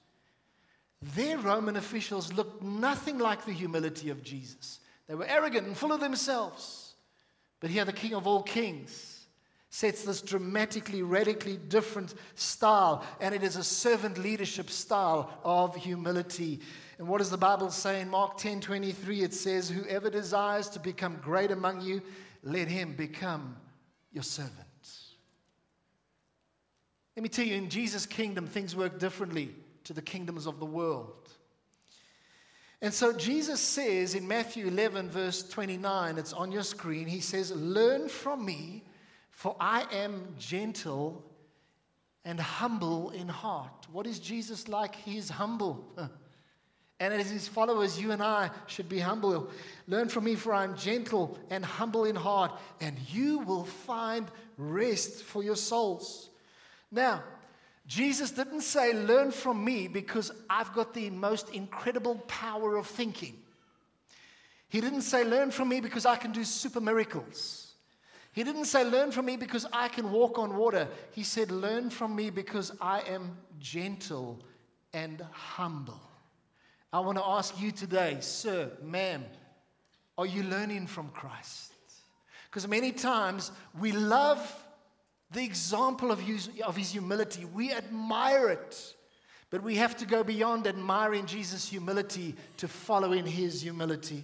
Their 1.01 1.39
Roman 1.39 1.77
officials 1.77 2.31
looked 2.33 2.61
nothing 2.61 3.17
like 3.17 3.45
the 3.45 3.51
humility 3.51 4.09
of 4.09 4.23
Jesus. 4.23 4.79
They 5.07 5.15
were 5.15 5.25
arrogant 5.25 5.65
and 5.65 5.75
full 5.75 5.91
of 5.91 5.99
themselves. 5.99 6.93
But 7.59 7.71
here, 7.71 7.85
the 7.85 7.93
King 7.93 8.13
of 8.13 8.27
all 8.27 8.43
kings 8.43 9.25
sets 9.69 10.03
this 10.03 10.21
dramatically, 10.21 11.01
radically 11.01 11.57
different 11.57 12.13
style, 12.35 13.03
and 13.19 13.33
it 13.33 13.41
is 13.41 13.55
a 13.55 13.63
servant 13.63 14.17
leadership 14.17 14.69
style 14.69 15.31
of 15.43 15.75
humility. 15.75 16.59
And 16.99 17.07
what 17.07 17.19
does 17.19 17.29
the 17.29 17.37
Bible 17.37 17.71
say 17.71 18.01
in 18.01 18.09
Mark 18.09 18.37
10 18.37 18.61
23? 18.61 19.21
It 19.21 19.33
says, 19.33 19.69
Whoever 19.69 20.09
desires 20.09 20.69
to 20.69 20.79
become 20.79 21.17
great 21.21 21.51
among 21.51 21.81
you, 21.81 22.01
let 22.43 22.67
him 22.67 22.93
become 22.93 23.55
your 24.11 24.23
servant. 24.23 24.55
Let 27.15 27.23
me 27.23 27.29
tell 27.29 27.45
you, 27.45 27.55
in 27.55 27.69
Jesus' 27.69 28.05
kingdom, 28.05 28.47
things 28.47 28.75
work 28.75 28.99
differently 28.99 29.55
to 29.83 29.93
the 29.93 30.01
kingdoms 30.01 30.45
of 30.45 30.59
the 30.59 30.65
world. 30.65 31.29
And 32.81 32.93
so 32.93 33.13
Jesus 33.13 33.59
says 33.59 34.15
in 34.15 34.27
Matthew 34.27 34.67
11, 34.67 35.09
verse 35.09 35.47
29, 35.47 36.17
it's 36.17 36.33
on 36.33 36.51
your 36.51 36.63
screen, 36.63 37.07
he 37.07 37.19
says, 37.19 37.51
Learn 37.51 38.09
from 38.09 38.43
me, 38.43 38.83
for 39.29 39.55
I 39.59 39.85
am 39.91 40.35
gentle 40.39 41.23
and 42.25 42.39
humble 42.39 43.11
in 43.11 43.27
heart. 43.27 43.87
What 43.91 44.07
is 44.07 44.19
Jesus 44.19 44.67
like? 44.67 44.95
He 44.95 45.17
is 45.17 45.29
humble. 45.29 45.85
And 47.01 47.15
as 47.15 47.31
his 47.31 47.47
followers, 47.47 47.99
you 47.99 48.11
and 48.11 48.21
I 48.21 48.51
should 48.67 48.87
be 48.87 48.99
humble. 48.99 49.49
Learn 49.87 50.07
from 50.07 50.25
me, 50.25 50.35
for 50.35 50.53
I 50.53 50.63
am 50.63 50.77
gentle 50.77 51.35
and 51.49 51.65
humble 51.65 52.05
in 52.05 52.15
heart, 52.15 52.59
and 52.79 52.95
you 53.11 53.39
will 53.39 53.63
find 53.63 54.27
rest 54.55 55.23
for 55.23 55.41
your 55.41 55.55
souls. 55.55 56.29
Now, 56.91 57.23
Jesus 57.87 58.31
didn't 58.31 58.61
say, 58.61 58.93
Learn 58.93 59.31
from 59.31 59.63
me 59.63 59.87
because 59.87 60.31
I've 60.49 60.73
got 60.73 60.93
the 60.93 61.09
most 61.09 61.49
incredible 61.49 62.15
power 62.27 62.77
of 62.77 62.87
thinking. 62.87 63.37
He 64.69 64.79
didn't 64.81 65.01
say, 65.01 65.23
Learn 65.23 65.51
from 65.51 65.69
me 65.69 65.81
because 65.81 66.05
I 66.05 66.15
can 66.15 66.31
do 66.31 66.43
super 66.43 66.79
miracles. 66.79 67.73
He 68.33 68.43
didn't 68.43 68.65
say, 68.65 68.85
Learn 68.85 69.11
from 69.11 69.25
me 69.25 69.35
because 69.35 69.65
I 69.73 69.89
can 69.89 70.11
walk 70.11 70.39
on 70.39 70.55
water. 70.55 70.87
He 71.11 71.23
said, 71.23 71.51
Learn 71.51 71.89
from 71.89 72.15
me 72.15 72.29
because 72.29 72.71
I 72.79 73.01
am 73.01 73.37
gentle 73.59 74.39
and 74.93 75.21
humble. 75.31 75.99
I 76.93 76.99
want 76.99 77.17
to 77.17 77.25
ask 77.25 77.59
you 77.59 77.71
today, 77.71 78.17
sir, 78.19 78.69
ma'am, 78.83 79.23
are 80.17 80.25
you 80.25 80.43
learning 80.43 80.87
from 80.87 81.09
Christ? 81.09 81.73
Because 82.49 82.67
many 82.67 82.91
times 82.91 83.51
we 83.79 83.93
love 83.93 84.39
the 85.31 85.43
example 85.43 86.11
of 86.11 86.19
his, 86.19 86.49
of 86.65 86.75
his 86.75 86.91
humility. 86.91 87.45
We 87.45 87.71
admire 87.71 88.49
it, 88.49 88.95
but 89.49 89.63
we 89.63 89.75
have 89.75 89.95
to 89.97 90.05
go 90.05 90.23
beyond 90.23 90.67
admiring 90.67 91.25
Jesus' 91.25 91.69
humility 91.69 92.35
to 92.57 92.67
follow 92.67 93.13
in 93.13 93.25
his 93.25 93.61
humility. 93.61 94.23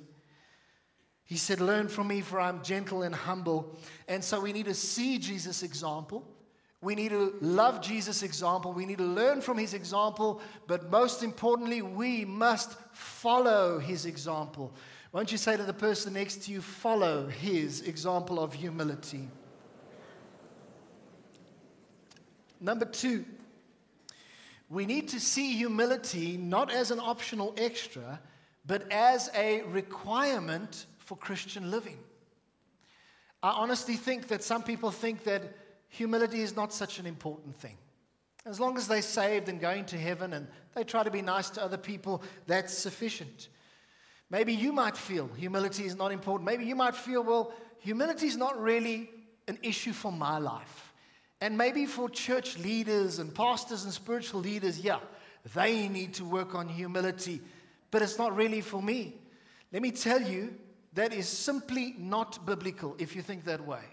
He 1.26 1.38
said, 1.38 1.60
Learn 1.60 1.88
from 1.88 2.08
me, 2.08 2.22
for 2.22 2.40
I'm 2.40 2.64
gentle 2.64 3.04
and 3.04 3.14
humble. 3.14 3.76
And 4.08 4.24
so 4.24 4.40
we 4.40 4.54
need 4.54 4.66
to 4.66 4.74
see 4.74 5.18
Jesus' 5.18 5.64
example. 5.64 6.26
We 6.82 6.96
need 6.96 7.10
to 7.10 7.36
love 7.42 7.82
Jesus' 7.82 8.24
example. 8.24 8.72
We 8.72 8.86
need 8.86 9.00
to 9.00 9.04
learn 9.04 9.42
from 9.42 9.58
his 9.58 9.74
example. 9.74 10.42
But 10.68 10.90
most 10.90 11.24
importantly, 11.24 11.82
we 11.82 12.24
must 12.24 12.78
follow 12.94 13.80
his 13.80 14.06
example. 14.06 14.74
Won't 15.12 15.32
you 15.32 15.38
say 15.38 15.58
to 15.58 15.64
the 15.64 15.74
person 15.74 16.14
next 16.14 16.44
to 16.44 16.52
you, 16.52 16.62
follow 16.62 17.28
his 17.28 17.82
example 17.82 18.40
of 18.40 18.54
humility? 18.54 19.28
Number 22.60 22.86
two, 22.86 23.26
we 24.70 24.86
need 24.86 25.10
to 25.10 25.20
see 25.20 25.54
humility 25.54 26.38
not 26.38 26.72
as 26.72 26.92
an 26.92 27.00
optional 27.00 27.54
extra, 27.58 28.20
but 28.66 28.92
as 28.92 29.30
a 29.34 29.62
requirement 29.64 30.88
for 30.98 31.16
Christian 31.16 31.72
living. 31.72 31.98
I 33.42 33.52
honestly 33.52 33.96
think 33.96 34.28
that 34.28 34.44
some 34.44 34.64
people 34.64 34.92
think 34.92 35.24
that 35.24 35.44
humility 35.88 36.42
is 36.42 36.56
not 36.56 36.74
such 36.74 37.00
an 37.00 37.06
important 37.06 37.56
thing. 37.56 37.78
As 38.46 38.60
long 38.60 38.78
as 38.78 38.88
they're 38.88 39.02
saved 39.02 39.50
and 39.50 39.60
going 39.60 39.86
to 39.86 39.98
heaven 39.98 40.34
and 40.34 40.48
they 40.74 40.84
try 40.84 41.04
to 41.04 41.12
be 41.12 41.22
nice 41.22 41.50
to 41.52 41.64
other 41.64 41.78
people, 41.78 42.24
that's 42.46 42.74
sufficient. 42.74 43.50
Maybe 44.30 44.54
you 44.54 44.74
might 44.74 44.98
feel 44.98 45.28
humility 45.38 45.86
is 45.86 45.96
not 45.96 46.12
important. 46.12 46.46
Maybe 46.46 46.66
you 46.66 46.76
might 46.76 46.96
feel, 46.96 47.24
well, 47.24 47.54
humility 47.80 48.28
is 48.28 48.36
not 48.38 48.62
really 48.62 49.10
an 49.48 49.58
issue 49.64 49.94
for 49.94 50.12
my 50.12 50.40
life. 50.40 50.87
And 51.40 51.58
maybe 51.58 51.86
for 51.86 52.10
church 52.10 52.58
leaders 52.58 53.20
and 53.20 53.34
pastors 53.34 53.84
and 53.84 53.94
spiritual 53.94 54.42
leaders, 54.42 54.80
yeah, 54.80 55.00
they 55.54 55.88
need 55.88 56.16
to 56.16 56.26
work 56.26 56.56
on 56.56 56.68
humility, 56.68 57.42
but 57.92 58.02
it's 58.02 58.18
not 58.18 58.36
really 58.36 58.62
for 58.62 58.82
me. 58.82 59.16
Let 59.72 59.82
me 59.82 59.92
tell 59.92 60.22
you, 60.22 60.56
that 60.94 61.14
is 61.14 61.28
simply 61.28 61.94
not 62.00 62.44
biblical 62.46 62.96
if 62.98 63.16
you 63.16 63.22
think 63.22 63.46
that 63.46 63.66
way. 63.66 63.84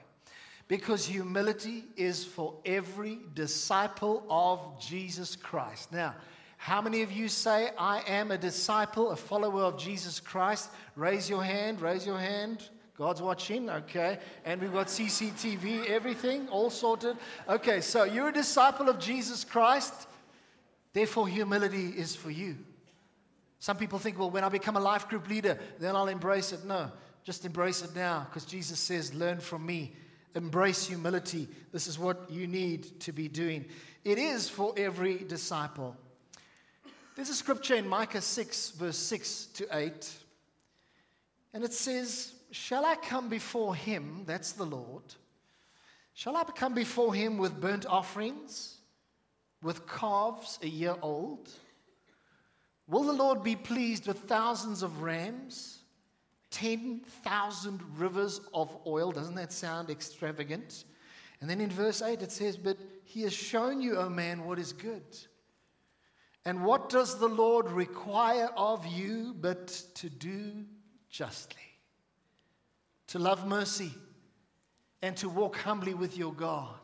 Because 0.69 1.05
humility 1.05 1.85
is 1.97 2.25
for 2.25 2.55
every 2.65 3.19
disciple 3.35 4.25
of 4.31 4.81
Jesus 4.81 5.37
Christ. 5.37 5.93
Now, 5.93 6.15
how 6.57 6.81
many 6.81 7.03
of 7.03 7.13
you 7.13 7.29
say, 7.29 7.71
I 7.79 8.01
am 8.09 8.31
a 8.31 8.39
disciple, 8.39 9.11
a 9.11 9.17
follower 9.17 9.65
of 9.65 9.79
Jesus 9.79 10.19
Christ? 10.19 10.71
Raise 10.97 11.29
your 11.29 11.45
hand, 11.45 11.83
raise 11.83 12.07
your 12.07 12.19
hand. 12.19 12.71
God's 12.97 13.21
watching, 13.21 13.69
okay. 13.69 14.19
And 14.45 14.61
we've 14.61 14.73
got 14.73 14.87
CCTV, 14.87 15.87
everything, 15.87 16.49
all 16.49 16.71
sorted. 16.71 17.17
Okay, 17.49 17.81
so 17.81 18.05
you're 18.05 18.29
a 18.29 18.33
disciple 18.33 18.89
of 18.89 18.99
Jesus 18.99 19.45
Christ, 19.45 19.93
therefore, 20.93 21.27
humility 21.27 21.89
is 21.89 22.15
for 22.15 22.31
you. 22.31 22.57
Some 23.59 23.77
people 23.79 23.99
think, 23.99 24.19
well, 24.19 24.31
when 24.31 24.45
I 24.45 24.49
become 24.49 24.77
a 24.77 24.81
life 24.81 25.09
group 25.09 25.29
leader, 25.29 25.59
then 25.81 25.97
I'll 25.97 26.09
embrace 26.09 26.53
it. 26.53 26.65
No, 26.65 26.93
just 27.25 27.45
embrace 27.45 27.83
it 27.83 27.97
now 27.97 28.27
because 28.29 28.45
Jesus 28.45 28.79
says, 28.79 29.13
learn 29.15 29.41
from 29.41 29.65
me. 29.65 29.95
Embrace 30.35 30.87
humility. 30.87 31.49
This 31.73 31.87
is 31.87 31.99
what 31.99 32.31
you 32.31 32.47
need 32.47 33.01
to 33.01 33.13
be 33.13 33.29
doing. 33.29 33.65
It 34.05 34.19
is 34.19 34.49
for 34.49 34.75
every 34.77 35.19
disciple. 35.19 35.97
There's 37.17 37.31
a 37.31 37.35
scripture 37.35 37.77
in 37.77 37.89
Micah 37.89 38.21
6, 38.21 38.71
verse 38.73 38.99
6 38.99 39.47
to 39.55 39.67
8, 39.73 40.13
and 41.55 41.63
it 41.63 41.73
says, 41.73 42.33
Shall 42.55 42.85
I 42.85 42.95
come 42.95 43.29
before 43.29 43.75
him, 43.75 44.23
that's 44.27 44.53
the 44.53 44.65
Lord, 44.65 45.03
shall 46.15 46.37
I 46.37 46.45
come 46.45 46.73
before 46.73 47.13
him 47.13 47.37
with 47.37 47.61
burnt 47.61 47.85
offerings, 47.85 48.77
with 49.61 49.89
calves 49.89 50.61
a 50.63 50.69
year 50.69 50.95
old? 51.03 51.51
Will 52.87 53.03
the 53.03 53.13
Lord 53.13 53.43
be 53.43 53.57
pleased 53.57 54.07
with 54.07 54.19
thousands 54.21 54.85
of 54.85 55.03
rams, 55.03 55.81
10,000 56.53 57.81
rivers 57.97 58.41
of 58.55 58.73
oil? 58.87 59.11
Doesn't 59.11 59.35
that 59.35 59.53
sound 59.53 59.91
extravagant? 59.91 60.85
And 61.41 61.51
then 61.51 61.61
in 61.61 61.71
verse 61.71 62.03
8 62.03 62.23
it 62.23 62.31
says, 62.31 62.57
But 62.57 62.79
he 63.03 63.23
has 63.23 63.33
shown 63.33 63.81
you, 63.81 63.97
O 63.97 64.09
man, 64.09 64.45
what 64.45 64.61
is 64.61 64.73
good. 64.73 65.03
And 66.45 66.65
what 66.65 66.89
does 66.89 67.19
the 67.19 67.29
Lord 67.29 67.69
require 67.73 68.49
of 68.57 68.87
you 68.87 69.35
but 69.41 69.67
to 69.95 70.09
do 70.09 70.65
justly? 71.11 71.74
To 73.09 73.19
love 73.19 73.47
mercy, 73.47 73.93
and 75.03 75.17
to 75.19 75.29
walk 75.29 75.57
humbly 75.57 75.95
with 75.95 76.17
your 76.17 76.33
God. 76.33 76.75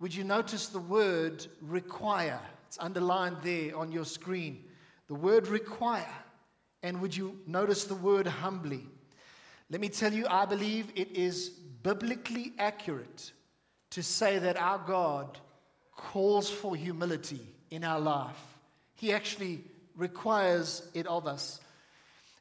Would 0.00 0.14
you 0.14 0.24
notice 0.24 0.68
the 0.68 0.80
word 0.80 1.46
require? 1.60 2.40
It's 2.66 2.78
underlined 2.78 3.36
there 3.42 3.76
on 3.76 3.92
your 3.92 4.04
screen. 4.04 4.64
The 5.08 5.14
word 5.14 5.46
require. 5.48 6.14
And 6.82 7.00
would 7.00 7.16
you 7.16 7.38
notice 7.46 7.84
the 7.84 7.94
word 7.94 8.26
humbly? 8.26 8.86
Let 9.68 9.80
me 9.80 9.88
tell 9.88 10.12
you, 10.12 10.26
I 10.28 10.46
believe 10.46 10.90
it 10.96 11.16
is 11.16 11.50
biblically 11.82 12.52
accurate 12.58 13.32
to 13.90 14.02
say 14.02 14.38
that 14.38 14.56
our 14.56 14.78
God 14.78 15.38
calls 15.96 16.48
for 16.50 16.74
humility 16.74 17.46
in 17.70 17.84
our 17.84 18.00
life. 18.00 18.40
He 18.94 19.12
actually 19.12 19.64
requires 19.96 20.88
it 20.94 21.06
of 21.06 21.26
us. 21.26 21.60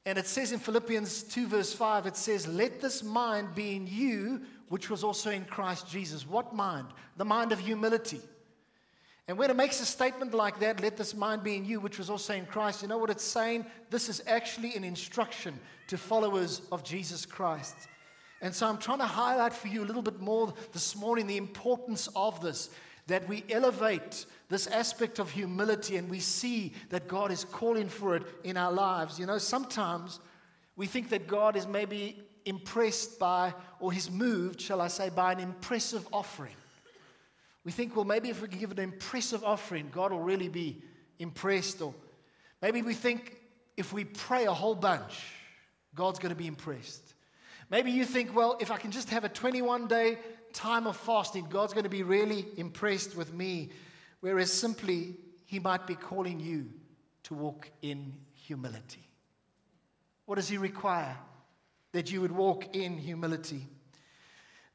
And 0.10 0.17
it 0.17 0.26
says 0.26 0.52
in 0.52 0.58
Philippians 0.58 1.22
2, 1.22 1.45
verse 1.45 1.72
5, 1.72 2.08
it 2.08 2.17
says, 2.17 2.48
Let 2.48 2.82
this 2.82 3.04
mind 3.04 3.54
be 3.54 3.76
in 3.76 3.86
you, 3.86 4.41
which 4.69 4.89
was 4.89 5.04
also 5.04 5.30
in 5.30 5.45
Christ 5.45 5.88
Jesus. 5.88 6.28
What 6.28 6.52
mind? 6.52 6.88
The 7.17 7.26
mind 7.26 7.52
of 7.52 7.60
humility. 7.60 8.19
And 9.28 9.38
when 9.38 9.52
it 9.52 9.56
makes 9.56 9.80
a 9.82 9.86
statement 9.86 10.34
like 10.34 10.60
that, 10.62 10.82
let 10.82 10.98
this 10.98 11.13
mind 11.13 11.43
be 11.43 11.58
in 11.58 11.63
you, 11.63 11.80
which 11.80 12.00
was 12.00 12.10
also 12.10 12.34
in 12.34 12.48
Christ, 12.48 12.82
you 12.82 12.88
know 12.88 12.98
what 12.98 13.12
it's 13.12 13.24
saying? 13.24 13.67
This 13.91 14.10
is 14.10 14.24
actually 14.26 14.74
an 14.74 14.84
instruction 14.84 15.60
to 15.89 15.95
followers 15.95 16.63
of 16.72 16.84
Jesus 16.84 17.28
Christ. 17.28 17.76
And 18.41 18.56
so 18.56 18.65
I'm 18.65 18.80
trying 18.80 18.98
to 18.98 19.06
highlight 19.06 19.54
for 19.54 19.67
you 19.67 19.84
a 19.84 19.86
little 19.86 20.02
bit 20.02 20.19
more 20.19 20.56
this 20.74 20.95
morning 20.95 21.28
the 21.28 21.38
importance 21.38 22.10
of 22.15 22.41
this 22.41 22.72
that 23.10 23.28
we 23.28 23.43
elevate 23.50 24.26
this 24.48 24.65
aspect 24.67 25.19
of 25.19 25.30
humility 25.30 25.98
and 25.98 26.10
we 26.10 26.19
see 26.19 26.74
that 26.89 27.08
God 27.08 27.32
is 27.32 27.43
calling 27.43 27.89
for 27.89 28.15
it 28.15 28.24
in 28.43 28.58
our 28.58 28.72
lives. 28.72 29.19
You 29.19 29.26
know, 29.26 29.38
sometimes 29.38 30.19
we 30.76 30.88
think 30.88 31.10
that 31.10 31.28
God 31.28 31.56
is 31.56 31.67
maybe 31.67 32.22
impressed 32.45 33.19
by, 33.19 33.54
or 33.80 33.91
he's 33.91 34.10
moved, 34.10 34.62
shall 34.62 34.82
I 34.82 34.88
say, 34.88 35.10
by 35.10 35.34
an 35.34 35.39
impressive 35.39 36.08
offering. 36.12 36.56
We 37.63 37.72
think, 37.72 37.95
well, 37.95 38.06
maybe 38.06 38.30
if 38.30 38.41
we 38.41 38.48
give 38.48 38.72
an 38.72 38.80
impressive 38.80 39.43
offering, 39.43 39.89
God 39.91 40.12
will 40.12 40.22
really 40.22 40.50
be 40.50 40.82
impressed. 41.19 41.82
Or 41.82 41.93
maybe 42.62 42.82
we 42.82 42.93
think 42.93 43.36
if 43.78 43.93
we 43.93 44.06
pray 44.06 44.45
a 44.45 44.54
whole 44.54 44.76
bunch, 44.76 45.34
God's 45.93 46.19
going 46.19 46.32
to 46.32 46.36
be 46.36 46.48
impressed. 46.48 47.13
Maybe 47.69 47.91
you 47.91 48.06
think, 48.06 48.36
well, 48.36 48.58
if 48.60 48.72
I 48.72 48.78
can 48.78 48.91
just 48.91 49.10
have 49.10 49.24
a 49.24 49.30
21 49.30 49.88
day 49.88 50.17
time 50.53 50.88
of 50.88 50.97
fasting, 50.97 51.47
God's 51.49 51.73
going 51.73 51.83
to 51.83 51.89
be 51.89 52.03
really 52.03 52.45
impressed 52.57 53.15
with 53.15 53.33
me. 53.33 53.69
Whereas 54.21 54.51
simply, 54.51 55.15
He 55.45 55.59
might 55.59 55.88
be 55.88 55.95
calling 55.95 56.39
you 56.39 56.69
to 57.23 57.33
walk 57.33 57.69
in 57.81 58.13
humility. 58.33 59.07
What 60.25 60.35
does 60.35 60.49
He 60.49 60.57
require? 60.57 61.15
That 61.91 62.12
you 62.12 62.21
would 62.21 62.31
walk 62.31 62.75
in 62.75 62.97
humility. 62.97 63.65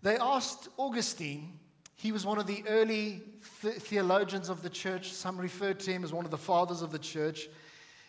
They 0.02 0.16
asked 0.16 0.68
Augustine, 0.76 1.58
he 1.94 2.12
was 2.12 2.26
one 2.26 2.38
of 2.38 2.46
the 2.46 2.62
early 2.68 3.22
th- 3.62 3.76
theologians 3.76 4.48
of 4.48 4.62
the 4.62 4.68
church. 4.68 5.12
Some 5.12 5.38
referred 5.38 5.80
to 5.80 5.92
him 5.92 6.04
as 6.04 6.12
one 6.12 6.24
of 6.24 6.30
the 6.30 6.36
fathers 6.36 6.82
of 6.82 6.92
the 6.92 6.98
church. 6.98 7.48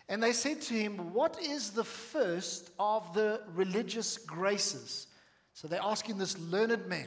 And 0.08 0.22
they 0.22 0.32
said 0.32 0.60
to 0.62 0.74
him, 0.74 1.14
What 1.14 1.40
is 1.40 1.70
the 1.70 1.84
first 1.84 2.70
of 2.78 3.14
the 3.14 3.40
religious 3.54 4.18
graces? 4.18 5.06
So 5.54 5.68
they're 5.68 5.80
asking 5.82 6.18
this 6.18 6.38
learned 6.38 6.86
man 6.86 7.06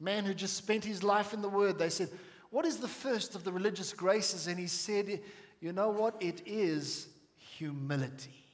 man 0.00 0.24
who 0.24 0.34
just 0.34 0.56
spent 0.56 0.84
his 0.84 1.02
life 1.02 1.32
in 1.32 1.42
the 1.42 1.48
Word. 1.48 1.78
They 1.78 1.90
said, 1.90 2.10
What 2.50 2.66
is 2.66 2.78
the 2.78 2.88
first 2.88 3.34
of 3.34 3.44
the 3.44 3.52
religious 3.52 3.92
graces? 3.92 4.46
And 4.46 4.58
he 4.58 4.66
said, 4.66 5.20
You 5.60 5.72
know 5.72 5.90
what? 5.90 6.16
It 6.20 6.42
is 6.46 7.08
humility. 7.36 8.44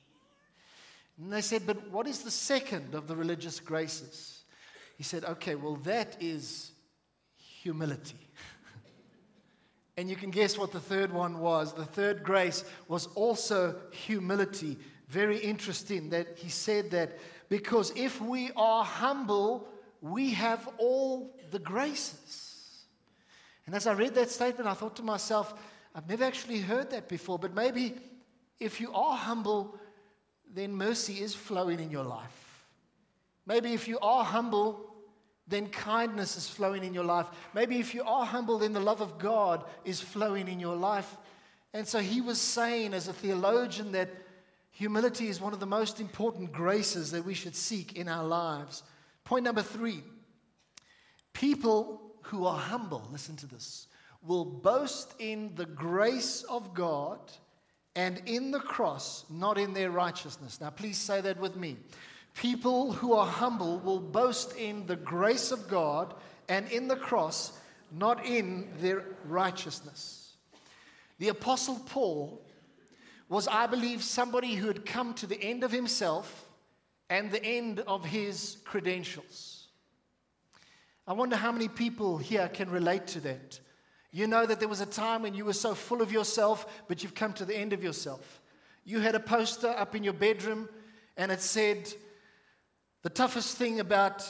And 1.18 1.33
they 1.33 1.40
said, 1.40 1.66
But 1.66 1.90
what 1.90 2.07
is 2.07 2.20
the 2.20 2.31
second 2.31 2.94
of 2.94 3.07
the 3.07 3.16
religious 3.16 3.61
graces? 3.61 4.42
He 4.96 5.03
said, 5.03 5.24
Okay, 5.24 5.55
well, 5.55 5.76
that 5.76 6.16
is 6.20 6.72
humility. 7.37 8.18
and 9.96 10.09
you 10.09 10.16
can 10.16 10.31
guess 10.31 10.59
what 10.59 10.72
the 10.72 10.81
third 10.81 11.12
one 11.12 11.38
was. 11.38 11.74
The 11.74 11.85
third 11.85 12.22
grace 12.22 12.64
was 12.88 13.07
also 13.09 13.76
humility. 13.92 14.79
Very 15.09 15.38
interesting 15.38 16.11
that 16.11 16.38
he 16.38 16.48
said 16.48 16.90
that 16.92 17.18
because 17.48 17.92
if 17.96 18.20
we 18.20 18.53
are 18.55 18.85
humble, 18.85 19.68
we 20.00 20.30
have 20.30 20.68
all 20.78 21.34
the 21.50 21.58
graces. 21.58 22.84
And 23.66 23.74
as 23.74 23.86
I 23.86 23.92
read 23.92 24.14
that 24.14 24.30
statement, 24.30 24.68
I 24.68 24.74
thought 24.74 24.96
to 24.96 25.02
myself, 25.02 25.54
I've 25.94 26.08
never 26.08 26.24
actually 26.24 26.60
heard 26.60 26.90
that 26.90 27.08
before, 27.08 27.38
but 27.38 27.54
maybe 27.54 27.94
if 28.58 28.80
you 28.80 28.92
are 28.92 29.16
humble, 29.16 29.78
then 30.52 30.74
mercy 30.74 31.20
is 31.20 31.34
flowing 31.34 31.80
in 31.80 31.90
your 31.90 32.04
life. 32.04 32.66
Maybe 33.46 33.72
if 33.72 33.88
you 33.88 33.98
are 34.00 34.24
humble, 34.24 34.90
then 35.46 35.68
kindness 35.68 36.36
is 36.36 36.48
flowing 36.48 36.84
in 36.84 36.94
your 36.94 37.04
life. 37.04 37.26
Maybe 37.54 37.78
if 37.78 37.94
you 37.94 38.04
are 38.04 38.24
humble, 38.24 38.58
then 38.58 38.72
the 38.72 38.80
love 38.80 39.00
of 39.00 39.18
God 39.18 39.64
is 39.84 40.00
flowing 40.00 40.48
in 40.48 40.60
your 40.60 40.76
life. 40.76 41.16
And 41.72 41.86
so 41.86 41.98
he 41.98 42.20
was 42.20 42.40
saying, 42.40 42.94
as 42.94 43.08
a 43.08 43.12
theologian, 43.12 43.92
that 43.92 44.10
humility 44.70 45.28
is 45.28 45.40
one 45.40 45.52
of 45.52 45.60
the 45.60 45.66
most 45.66 46.00
important 46.00 46.52
graces 46.52 47.10
that 47.10 47.24
we 47.24 47.34
should 47.34 47.56
seek 47.56 47.96
in 47.96 48.08
our 48.08 48.24
lives. 48.24 48.82
Point 49.24 49.44
number 49.44 49.62
three 49.62 50.02
people 51.33 52.00
who 52.22 52.46
are 52.46 52.59
humble, 52.59 53.06
listen 53.11 53.37
to 53.37 53.46
this, 53.46 53.87
will 54.22 54.44
boast 54.44 55.14
in 55.18 55.54
the 55.54 55.66
grace 55.66 56.42
of 56.42 56.74
God 56.74 57.18
and 57.96 58.22
in 58.26 58.50
the 58.50 58.61
cross, 58.61 59.24
not 59.30 59.59
in 59.59 59.72
their 59.72 59.90
righteousness. 59.90 60.61
Now, 60.61 60.70
please 60.70 60.98
say 60.98 61.20
that 61.20 61.40
with 61.40 61.56
me. 61.56 61.76
People 62.35 62.92
who 62.92 63.12
are 63.12 63.26
humble 63.26 63.78
will 63.80 63.98
boast 63.98 64.56
in 64.56 64.87
the 64.87 64.96
grace 64.96 65.50
of 65.50 65.68
God 65.68 66.14
and 66.48 66.70
in 66.70 66.88
the 66.88 66.96
cross, 66.96 67.52
not 67.90 68.24
in 68.24 68.68
their 68.78 69.04
righteousness. 69.24 70.35
The 71.18 71.28
Apostle 71.28 71.80
Paul 71.87 72.40
was, 73.28 73.48
I 73.48 73.66
believe, 73.66 74.02
somebody 74.02 74.54
who 74.54 74.68
had 74.68 74.87
come 74.87 75.14
to 75.14 75.26
the 75.26 75.42
end 75.42 75.64
of 75.64 75.72
himself 75.72 76.49
and 77.11 77.33
the 77.33 77.44
end 77.44 77.81
of 77.81 78.05
his 78.05 78.57
credentials. 78.64 79.66
I 81.07 81.12
wonder 81.12 81.35
how 81.35 81.51
many 81.51 81.66
people 81.66 82.18
here 82.18 82.49
can 82.49 82.70
relate 82.70 83.09
to 83.09 83.20
that. 83.23 83.59
You 84.12 84.29
know 84.29 84.46
that 84.46 84.61
there 84.61 84.68
was 84.68 84.81
a 84.81 84.87
time 84.87 85.23
when 85.23 85.35
you 85.35 85.44
were 85.44 85.53
so 85.53 85.75
full 85.75 86.03
of 86.03 86.12
yourself, 86.12 86.66
but 86.87 87.03
you've 87.03 87.14
come 87.14 87.33
to 87.35 87.44
the 87.44 87.57
end 87.57 87.73
of 87.73 87.83
yourself. 87.83 88.40
You 88.85 89.01
had 89.01 89.16
a 89.16 89.20
poster 89.20 89.68
up 89.68 89.96
in 89.96 90.05
your 90.05 90.12
bedroom, 90.12 90.68
and 91.16 91.33
it 91.33 91.40
said, 91.40 91.92
The 93.03 93.11
toughest 93.11 93.57
thing 93.57 93.81
about 93.81 94.25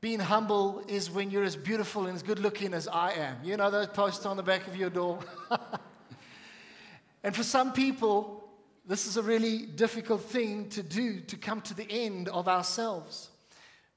being 0.00 0.20
humble 0.20 0.84
is 0.88 1.10
when 1.10 1.30
you're 1.30 1.44
as 1.44 1.56
beautiful 1.56 2.06
and 2.06 2.16
as 2.16 2.22
good 2.22 2.40
looking 2.40 2.74
as 2.74 2.88
I 2.88 3.12
am. 3.12 3.36
You 3.44 3.56
know 3.56 3.70
those 3.70 3.88
posters 3.88 4.26
on 4.26 4.36
the 4.36 4.42
back 4.42 4.66
of 4.66 4.76
your 4.76 4.90
door? 4.90 5.20
and 7.22 7.34
for 7.34 7.44
some 7.44 7.72
people, 7.72 8.47
this 8.88 9.06
is 9.06 9.18
a 9.18 9.22
really 9.22 9.66
difficult 9.66 10.22
thing 10.22 10.68
to 10.70 10.82
do 10.82 11.20
to 11.20 11.36
come 11.36 11.60
to 11.60 11.74
the 11.74 11.86
end 11.90 12.28
of 12.28 12.48
ourselves. 12.48 13.28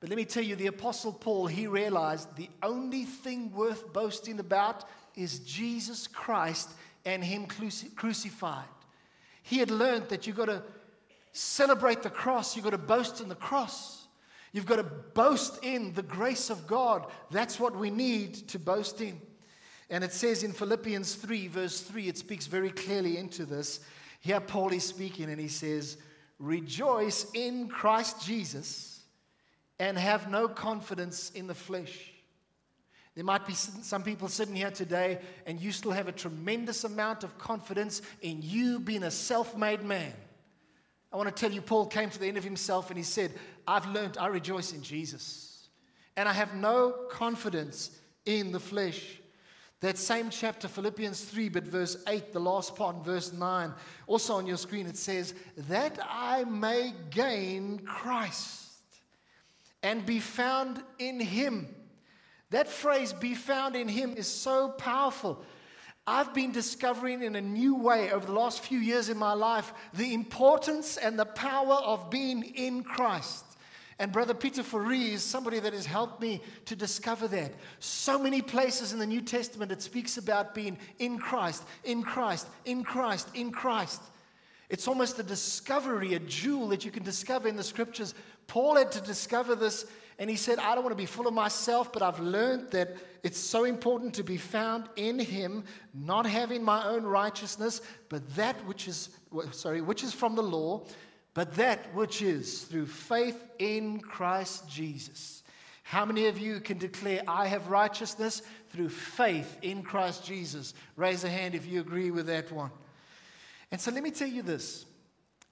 But 0.01 0.09
let 0.09 0.17
me 0.17 0.25
tell 0.25 0.43
you, 0.43 0.55
the 0.55 0.67
Apostle 0.67 1.13
Paul, 1.13 1.47
he 1.47 1.65
realized 1.67 2.35
the 2.35 2.49
only 2.61 3.05
thing 3.05 3.53
worth 3.53 3.93
boasting 3.93 4.39
about 4.39 4.83
is 5.15 5.39
Jesus 5.39 6.07
Christ 6.07 6.69
and 7.05 7.23
Him 7.23 7.45
crucified. 7.95 8.65
He 9.43 9.59
had 9.59 9.71
learned 9.71 10.09
that 10.09 10.27
you've 10.27 10.35
got 10.35 10.45
to 10.45 10.61
celebrate 11.31 12.03
the 12.03 12.09
cross, 12.09 12.55
you've 12.55 12.65
got 12.65 12.71
to 12.71 12.77
boast 12.77 13.21
in 13.21 13.29
the 13.29 13.35
cross. 13.35 13.99
You've 14.53 14.65
got 14.65 14.77
to 14.77 14.83
boast 14.83 15.63
in 15.63 15.93
the 15.93 16.03
grace 16.03 16.49
of 16.49 16.67
God. 16.67 17.07
That's 17.29 17.57
what 17.57 17.73
we 17.73 17.89
need 17.89 18.33
to 18.49 18.59
boast 18.59 18.99
in. 18.99 19.19
And 19.89 20.03
it 20.03 20.11
says 20.11 20.43
in 20.43 20.51
Philippians 20.51 21.15
3, 21.15 21.47
verse 21.47 21.79
3, 21.79 22.09
it 22.09 22.17
speaks 22.17 22.47
very 22.47 22.69
clearly 22.69 23.17
into 23.17 23.45
this. 23.45 23.79
Here, 24.21 24.39
Paul 24.39 24.71
is 24.71 24.83
speaking, 24.83 25.29
and 25.29 25.39
he 25.39 25.49
says, 25.49 25.97
Rejoice 26.39 27.27
in 27.33 27.67
Christ 27.67 28.25
Jesus 28.25 29.01
and 29.77 29.97
have 29.97 30.29
no 30.29 30.47
confidence 30.47 31.31
in 31.31 31.47
the 31.47 31.55
flesh. 31.55 32.11
There 33.15 33.23
might 33.23 33.45
be 33.45 33.53
some 33.53 34.03
people 34.03 34.29
sitting 34.29 34.55
here 34.55 34.71
today, 34.71 35.19
and 35.45 35.59
you 35.59 35.71
still 35.71 35.91
have 35.91 36.07
a 36.07 36.13
tremendous 36.13 36.83
amount 36.83 37.23
of 37.23 37.37
confidence 37.37 38.01
in 38.21 38.41
you 38.41 38.79
being 38.79 39.03
a 39.03 39.11
self 39.11 39.57
made 39.57 39.83
man. 39.83 40.13
I 41.11 41.17
want 41.17 41.27
to 41.27 41.35
tell 41.35 41.51
you, 41.51 41.61
Paul 41.61 41.87
came 41.87 42.09
to 42.09 42.19
the 42.19 42.27
end 42.27 42.37
of 42.37 42.43
himself 42.43 42.89
and 42.89 42.97
he 42.97 43.03
said, 43.03 43.33
I've 43.67 43.87
learned, 43.87 44.17
I 44.17 44.27
rejoice 44.27 44.71
in 44.71 44.81
Jesus. 44.81 45.67
And 46.15 46.29
I 46.29 46.33
have 46.33 46.55
no 46.55 46.91
confidence 47.09 47.91
in 48.25 48.51
the 48.51 48.59
flesh. 48.59 49.19
That 49.81 49.97
same 49.97 50.29
chapter, 50.29 50.67
Philippians 50.67 51.23
3, 51.23 51.49
but 51.49 51.63
verse 51.63 51.97
8, 52.07 52.33
the 52.33 52.39
last 52.39 52.75
part, 52.75 53.03
verse 53.03 53.33
9, 53.33 53.73
also 54.07 54.35
on 54.35 54.47
your 54.47 54.57
screen, 54.57 54.87
it 54.87 54.97
says, 54.97 55.33
That 55.57 55.99
I 56.09 56.43
may 56.45 56.93
gain 57.09 57.79
Christ 57.79 58.69
and 59.83 60.05
be 60.05 60.19
found 60.19 60.81
in 60.99 61.19
him 61.19 61.67
that 62.51 62.67
phrase, 62.67 63.13
be 63.13 63.33
found 63.33 63.75
in 63.75 63.87
him, 63.87 64.13
is 64.15 64.27
so 64.27 64.69
powerful. 64.69 65.41
I've 66.05 66.33
been 66.33 66.51
discovering 66.51 67.23
in 67.23 67.35
a 67.35 67.41
new 67.41 67.75
way 67.75 68.11
over 68.11 68.25
the 68.25 68.33
last 68.33 68.59
few 68.59 68.79
years 68.79 69.07
in 69.07 69.17
my 69.17 69.33
life 69.33 69.73
the 69.93 70.13
importance 70.13 70.97
and 70.97 71.17
the 71.17 71.25
power 71.25 71.75
of 71.75 72.09
being 72.09 72.43
in 72.43 72.83
Christ. 72.83 73.45
And 74.01 74.11
Brother 74.11 74.33
Peter 74.33 74.63
Fourie 74.63 75.13
is 75.13 75.21
somebody 75.21 75.59
that 75.59 75.73
has 75.73 75.85
helped 75.85 76.19
me 76.19 76.41
to 76.65 76.75
discover 76.75 77.27
that. 77.27 77.53
So 77.77 78.17
many 78.17 78.41
places 78.41 78.93
in 78.93 78.97
the 78.97 79.05
New 79.05 79.21
Testament 79.21 79.71
it 79.71 79.79
speaks 79.79 80.17
about 80.17 80.55
being 80.55 80.79
in 80.97 81.19
Christ, 81.19 81.63
in 81.83 82.01
Christ, 82.01 82.47
in 82.65 82.83
Christ, 82.83 83.27
in 83.35 83.51
Christ. 83.51 84.01
It's 84.69 84.87
almost 84.87 85.19
a 85.19 85.23
discovery, 85.23 86.15
a 86.15 86.19
jewel 86.19 86.69
that 86.69 86.83
you 86.83 86.89
can 86.89 87.03
discover 87.03 87.47
in 87.47 87.55
the 87.55 87.63
scriptures. 87.63 88.15
Paul 88.47 88.75
had 88.75 88.91
to 88.93 89.01
discover 89.01 89.53
this 89.53 89.85
and 90.17 90.31
he 90.31 90.35
said, 90.35 90.57
I 90.57 90.73
don't 90.73 90.83
want 90.83 90.93
to 90.93 91.03
be 91.03 91.05
full 91.05 91.27
of 91.27 91.35
myself, 91.35 91.93
but 91.93 92.01
I've 92.01 92.19
learned 92.19 92.71
that 92.71 92.97
it's 93.21 93.39
so 93.39 93.65
important 93.65 94.15
to 94.15 94.23
be 94.23 94.37
found 94.37 94.89
in 94.95 95.19
him, 95.19 95.63
not 95.93 96.25
having 96.25 96.63
my 96.63 96.87
own 96.87 97.03
righteousness, 97.03 97.81
but 98.09 98.27
that 98.35 98.55
which 98.65 98.87
is, 98.87 99.09
sorry, 99.51 99.81
which 99.81 100.03
is 100.03 100.11
from 100.11 100.33
the 100.33 100.41
law, 100.41 100.87
but 101.33 101.55
that 101.55 101.93
which 101.93 102.21
is 102.21 102.63
through 102.63 102.87
faith 102.87 103.41
in 103.57 103.99
Christ 103.99 104.69
Jesus. 104.69 105.43
How 105.83 106.05
many 106.05 106.27
of 106.27 106.37
you 106.37 106.59
can 106.59 106.77
declare, 106.77 107.21
I 107.27 107.47
have 107.47 107.67
righteousness 107.67 108.41
through 108.69 108.89
faith 108.89 109.57
in 109.61 109.83
Christ 109.83 110.25
Jesus? 110.25 110.73
Raise 110.95 111.23
a 111.23 111.29
hand 111.29 111.55
if 111.55 111.65
you 111.65 111.81
agree 111.81 112.11
with 112.11 112.27
that 112.27 112.51
one. 112.51 112.71
And 113.71 113.79
so 113.79 113.91
let 113.91 114.03
me 114.03 114.11
tell 114.11 114.27
you 114.27 114.41
this 114.41 114.85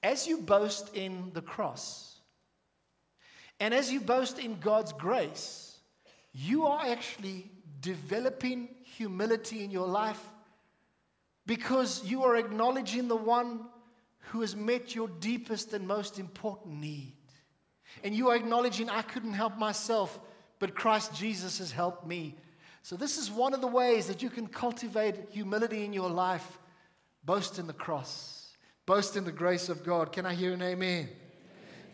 as 0.01 0.27
you 0.27 0.37
boast 0.37 0.95
in 0.95 1.31
the 1.33 1.41
cross, 1.41 2.19
and 3.59 3.73
as 3.73 3.91
you 3.91 3.99
boast 3.99 4.39
in 4.39 4.59
God's 4.59 4.93
grace, 4.93 5.77
you 6.33 6.67
are 6.67 6.85
actually 6.85 7.51
developing 7.81 8.69
humility 8.83 9.63
in 9.63 9.71
your 9.71 9.87
life 9.87 10.21
because 11.45 12.03
you 12.05 12.23
are 12.23 12.35
acknowledging 12.35 13.07
the 13.07 13.15
one 13.15 13.61
who 14.29 14.41
has 14.41 14.55
met 14.55 14.95
your 14.95 15.07
deepest 15.07 15.73
and 15.73 15.87
most 15.87 16.19
important 16.19 16.79
need. 16.79 17.13
And 18.03 18.15
you 18.15 18.29
are 18.29 18.35
acknowledging, 18.35 18.89
I 18.89 19.01
couldn't 19.01 19.33
help 19.33 19.57
myself, 19.57 20.19
but 20.59 20.75
Christ 20.75 21.13
Jesus 21.15 21.57
has 21.59 21.71
helped 21.71 22.05
me. 22.05 22.35
So, 22.81 22.95
this 22.95 23.17
is 23.17 23.29
one 23.29 23.53
of 23.53 23.61
the 23.61 23.67
ways 23.67 24.07
that 24.07 24.21
you 24.21 24.29
can 24.29 24.47
cultivate 24.47 25.15
humility 25.31 25.83
in 25.83 25.93
your 25.93 26.09
life. 26.09 26.59
Boast 27.25 27.59
in 27.59 27.67
the 27.67 27.73
cross, 27.73 28.55
boast 28.85 29.17
in 29.17 29.25
the 29.25 29.31
grace 29.31 29.67
of 29.67 29.83
God. 29.83 30.13
Can 30.13 30.25
I 30.25 30.33
hear 30.33 30.53
an 30.53 30.61
amen? 30.61 30.99
amen. 30.99 31.09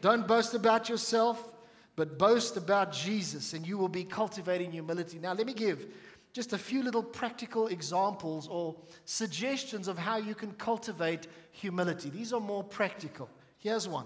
Don't 0.01 0.27
boast 0.27 0.53
about 0.53 0.87
yourself 0.87 1.53
but 1.95 2.17
boast 2.17 2.57
about 2.57 2.91
Jesus, 2.91 3.53
and 3.53 3.65
you 3.65 3.77
will 3.77 3.89
be 3.89 4.03
cultivating 4.03 4.71
humility. 4.71 5.17
Now, 5.17 5.33
let 5.33 5.47
me 5.47 5.53
give 5.53 5.87
just 6.35 6.51
a 6.51 6.57
few 6.57 6.83
little 6.83 7.01
practical 7.01 7.67
examples 7.67 8.45
or 8.49 8.75
suggestions 9.05 9.87
of 9.87 9.97
how 9.97 10.17
you 10.17 10.35
can 10.35 10.51
cultivate 10.51 11.27
humility. 11.51 12.09
These 12.09 12.33
are 12.33 12.41
more 12.41 12.61
practical. 12.61 13.29
Here's 13.57 13.87
one 13.87 14.05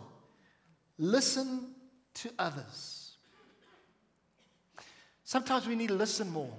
listen 1.00 1.74
to 2.14 2.30
others. 2.38 3.18
Sometimes 5.24 5.66
we 5.66 5.74
need 5.74 5.88
to 5.88 5.96
listen 5.96 6.30
more 6.30 6.54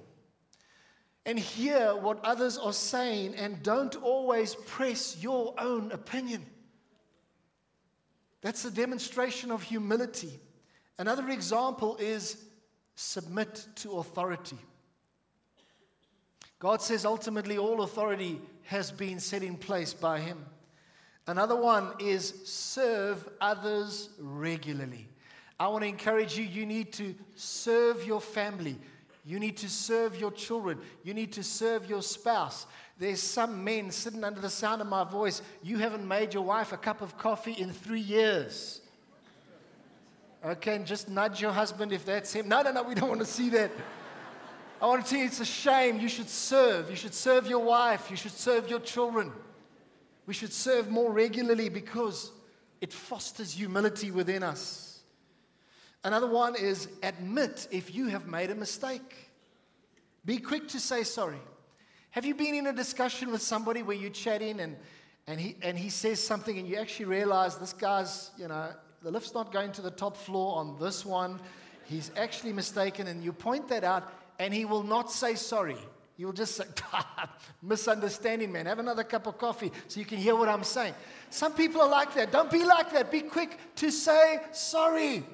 and 1.24 1.38
hear 1.38 1.94
what 1.94 2.18
others 2.24 2.58
are 2.58 2.72
saying 2.72 3.36
and 3.36 3.62
don't 3.62 3.94
always 3.94 4.56
press 4.56 5.22
your 5.22 5.54
own 5.56 5.92
opinion. 5.92 6.44
That's 8.40 8.64
a 8.64 8.72
demonstration 8.72 9.52
of 9.52 9.62
humility. 9.62 10.40
Another 10.98 11.28
example 11.28 11.96
is 11.98 12.44
submit 12.96 13.68
to 13.76 13.98
authority. 13.98 14.58
God 16.60 16.82
says 16.82 17.04
ultimately 17.04 17.58
all 17.58 17.82
authority 17.82 18.40
has 18.64 18.92
been 18.92 19.18
set 19.18 19.42
in 19.42 19.56
place 19.56 19.92
by 19.92 20.20
Him. 20.20 20.44
Another 21.26 21.56
one 21.56 21.92
is 21.98 22.34
serve 22.44 23.28
others 23.40 24.10
regularly. 24.20 25.08
I 25.58 25.68
want 25.68 25.82
to 25.82 25.88
encourage 25.88 26.38
you, 26.38 26.44
you 26.44 26.66
need 26.66 26.92
to 26.94 27.14
serve 27.34 28.06
your 28.06 28.20
family. 28.20 28.76
You 29.24 29.38
need 29.38 29.56
to 29.58 29.68
serve 29.68 30.16
your 30.16 30.30
children. 30.32 30.78
You 31.02 31.14
need 31.14 31.32
to 31.32 31.42
serve 31.42 31.88
your 31.88 32.02
spouse. 32.02 32.66
There's 32.98 33.22
some 33.22 33.64
men 33.64 33.90
sitting 33.90 34.24
under 34.24 34.40
the 34.40 34.50
sound 34.50 34.82
of 34.82 34.86
my 34.86 35.04
voice. 35.04 35.40
You 35.62 35.78
haven't 35.78 36.06
made 36.06 36.34
your 36.34 36.42
wife 36.42 36.72
a 36.72 36.76
cup 36.76 37.00
of 37.00 37.16
coffee 37.16 37.52
in 37.52 37.72
three 37.72 38.00
years. 38.00 38.80
Okay, 40.44 40.76
and 40.76 40.86
just 40.86 41.08
nudge 41.08 41.40
your 41.40 41.52
husband 41.52 41.92
if 41.92 42.04
that's 42.04 42.32
him. 42.32 42.48
No, 42.48 42.62
no, 42.62 42.72
no, 42.72 42.82
we 42.82 42.94
don't 42.94 43.08
want 43.08 43.20
to 43.20 43.26
see 43.26 43.50
that. 43.50 43.70
I 44.80 44.86
want 44.86 45.04
to 45.04 45.10
tell 45.10 45.20
you 45.20 45.26
it's 45.26 45.40
a 45.40 45.44
shame. 45.44 46.00
You 46.00 46.08
should 46.08 46.30
serve. 46.30 46.88
You 46.88 46.96
should 46.96 47.14
serve 47.14 47.46
your 47.46 47.58
wife. 47.58 48.10
You 48.10 48.16
should 48.16 48.32
serve 48.32 48.70
your 48.70 48.80
children. 48.80 49.30
We 50.26 50.32
should 50.32 50.52
serve 50.52 50.90
more 50.90 51.12
regularly 51.12 51.68
because 51.68 52.30
it 52.80 52.92
fosters 52.92 53.52
humility 53.52 54.10
within 54.10 54.42
us. 54.42 55.00
Another 56.02 56.26
one 56.26 56.56
is 56.56 56.88
admit 57.02 57.68
if 57.70 57.94
you 57.94 58.08
have 58.08 58.26
made 58.26 58.50
a 58.50 58.54
mistake. 58.54 59.30
Be 60.24 60.38
quick 60.38 60.68
to 60.68 60.80
say 60.80 61.02
sorry. 61.02 61.40
Have 62.12 62.24
you 62.24 62.34
been 62.34 62.54
in 62.54 62.66
a 62.66 62.72
discussion 62.72 63.30
with 63.30 63.42
somebody 63.42 63.82
where 63.82 63.96
you're 63.96 64.10
chatting 64.10 64.60
and, 64.60 64.76
and, 65.26 65.38
he, 65.38 65.56
and 65.62 65.78
he 65.78 65.90
says 65.90 66.24
something 66.24 66.58
and 66.58 66.66
you 66.66 66.76
actually 66.76 67.06
realize 67.06 67.58
this 67.58 67.72
guy's, 67.74 68.30
you 68.38 68.48
know, 68.48 68.70
the 69.02 69.10
lift's 69.10 69.34
not 69.34 69.52
going 69.52 69.72
to 69.72 69.82
the 69.82 69.90
top 69.90 70.16
floor 70.16 70.56
on 70.56 70.78
this 70.80 71.04
one. 71.04 71.38
He's 71.84 72.10
actually 72.16 72.52
mistaken. 72.52 73.06
And 73.06 73.22
you 73.22 73.32
point 73.32 73.68
that 73.68 73.84
out, 73.84 74.12
and 74.40 74.54
he 74.54 74.64
will 74.64 74.82
not 74.82 75.12
say 75.12 75.34
sorry. 75.34 75.76
He 76.16 76.24
will 76.24 76.32
just 76.32 76.56
say, 76.56 76.64
misunderstanding, 77.62 78.50
man. 78.50 78.64
Have 78.64 78.78
another 78.78 79.04
cup 79.04 79.26
of 79.26 79.36
coffee 79.36 79.70
so 79.86 80.00
you 80.00 80.06
can 80.06 80.16
hear 80.16 80.34
what 80.34 80.48
I'm 80.48 80.64
saying. 80.64 80.94
Some 81.28 81.52
people 81.52 81.82
are 81.82 81.88
like 81.88 82.14
that. 82.14 82.32
Don't 82.32 82.50
be 82.50 82.64
like 82.64 82.90
that. 82.92 83.10
Be 83.10 83.20
quick 83.20 83.58
to 83.76 83.90
say 83.90 84.40
sorry. 84.52 85.24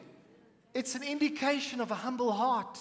It's 0.75 0.97
an 0.97 1.05
indication 1.05 1.81
of 1.81 1.93
a 1.93 1.95
humble 1.95 2.33
heart. 2.33 2.79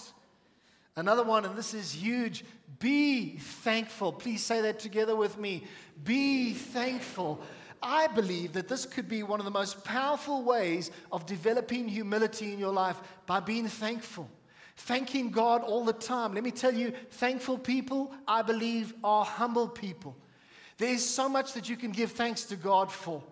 Another 0.96 1.24
one, 1.24 1.46
and 1.46 1.56
this 1.56 1.74
is 1.74 1.94
huge 1.94 2.44
be 2.80 3.38
thankful. 3.38 4.12
Please 4.12 4.44
say 4.44 4.62
that 4.62 4.80
together 4.80 5.16
with 5.16 5.38
me. 5.38 5.64
Be 6.04 6.54
thankful. 6.54 7.40
I 7.82 8.08
believe 8.08 8.54
that 8.54 8.68
this 8.68 8.86
could 8.86 9.08
be 9.08 9.22
one 9.24 9.40
of 9.40 9.46
the 9.46 9.52
most 9.52 9.84
powerful 9.84 10.44
ways 10.44 10.92
of 11.12 11.26
developing 11.26 11.88
humility 11.88 12.52
in 12.52 12.60
your 12.60 12.74
life 12.74 13.00
by 13.28 13.40
being 13.40 13.68
thankful. 13.68 14.30
Thanking 14.78 15.32
God 15.32 15.62
all 15.64 15.84
the 15.84 15.94
time. 15.94 16.34
Let 16.34 16.44
me 16.44 16.52
tell 16.52 16.74
you, 16.74 16.94
thankful 17.12 17.58
people, 17.58 18.14
I 18.28 18.42
believe, 18.42 18.94
are 19.04 19.26
humble 19.26 19.68
people. 19.68 20.16
There's 20.78 21.06
so 21.06 21.30
much 21.30 21.54
that 21.54 21.70
you 21.70 21.78
can 21.78 21.92
give 21.92 22.12
thanks 22.12 22.44
to 22.46 22.56
God 22.56 22.92
for. 22.92 23.24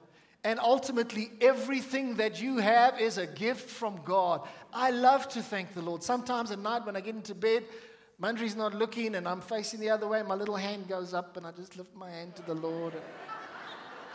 And 0.46 0.60
ultimately, 0.60 1.32
everything 1.40 2.16
that 2.16 2.42
you 2.42 2.58
have 2.58 3.00
is 3.00 3.18
a 3.18 3.26
gift 3.26 3.70
from 3.70 4.00
God. 4.04 4.42
I 4.74 4.92
love 4.92 5.30
to 5.30 5.42
thank 5.42 5.74
the 5.74 5.82
Lord. 5.82 6.04
Sometimes 6.04 6.52
at 6.52 6.60
night 6.60 6.86
when 6.86 6.96
I 6.96 7.02
get 7.02 7.16
into 7.16 7.34
bed, 7.34 7.64
Mandri's 8.22 8.56
not 8.56 8.74
looking 8.74 9.16
and 9.16 9.28
I'm 9.28 9.42
facing 9.42 9.80
the 9.80 9.90
other 9.90 10.08
way, 10.08 10.22
my 10.24 10.36
little 10.36 10.56
hand 10.56 10.88
goes 10.88 11.14
up 11.14 11.38
and 11.38 11.48
I 11.48 11.52
just 11.52 11.78
lift 11.78 11.96
my 11.96 12.10
hand 12.10 12.36
to 12.38 12.42
the 12.44 12.54
Lord. 12.54 12.94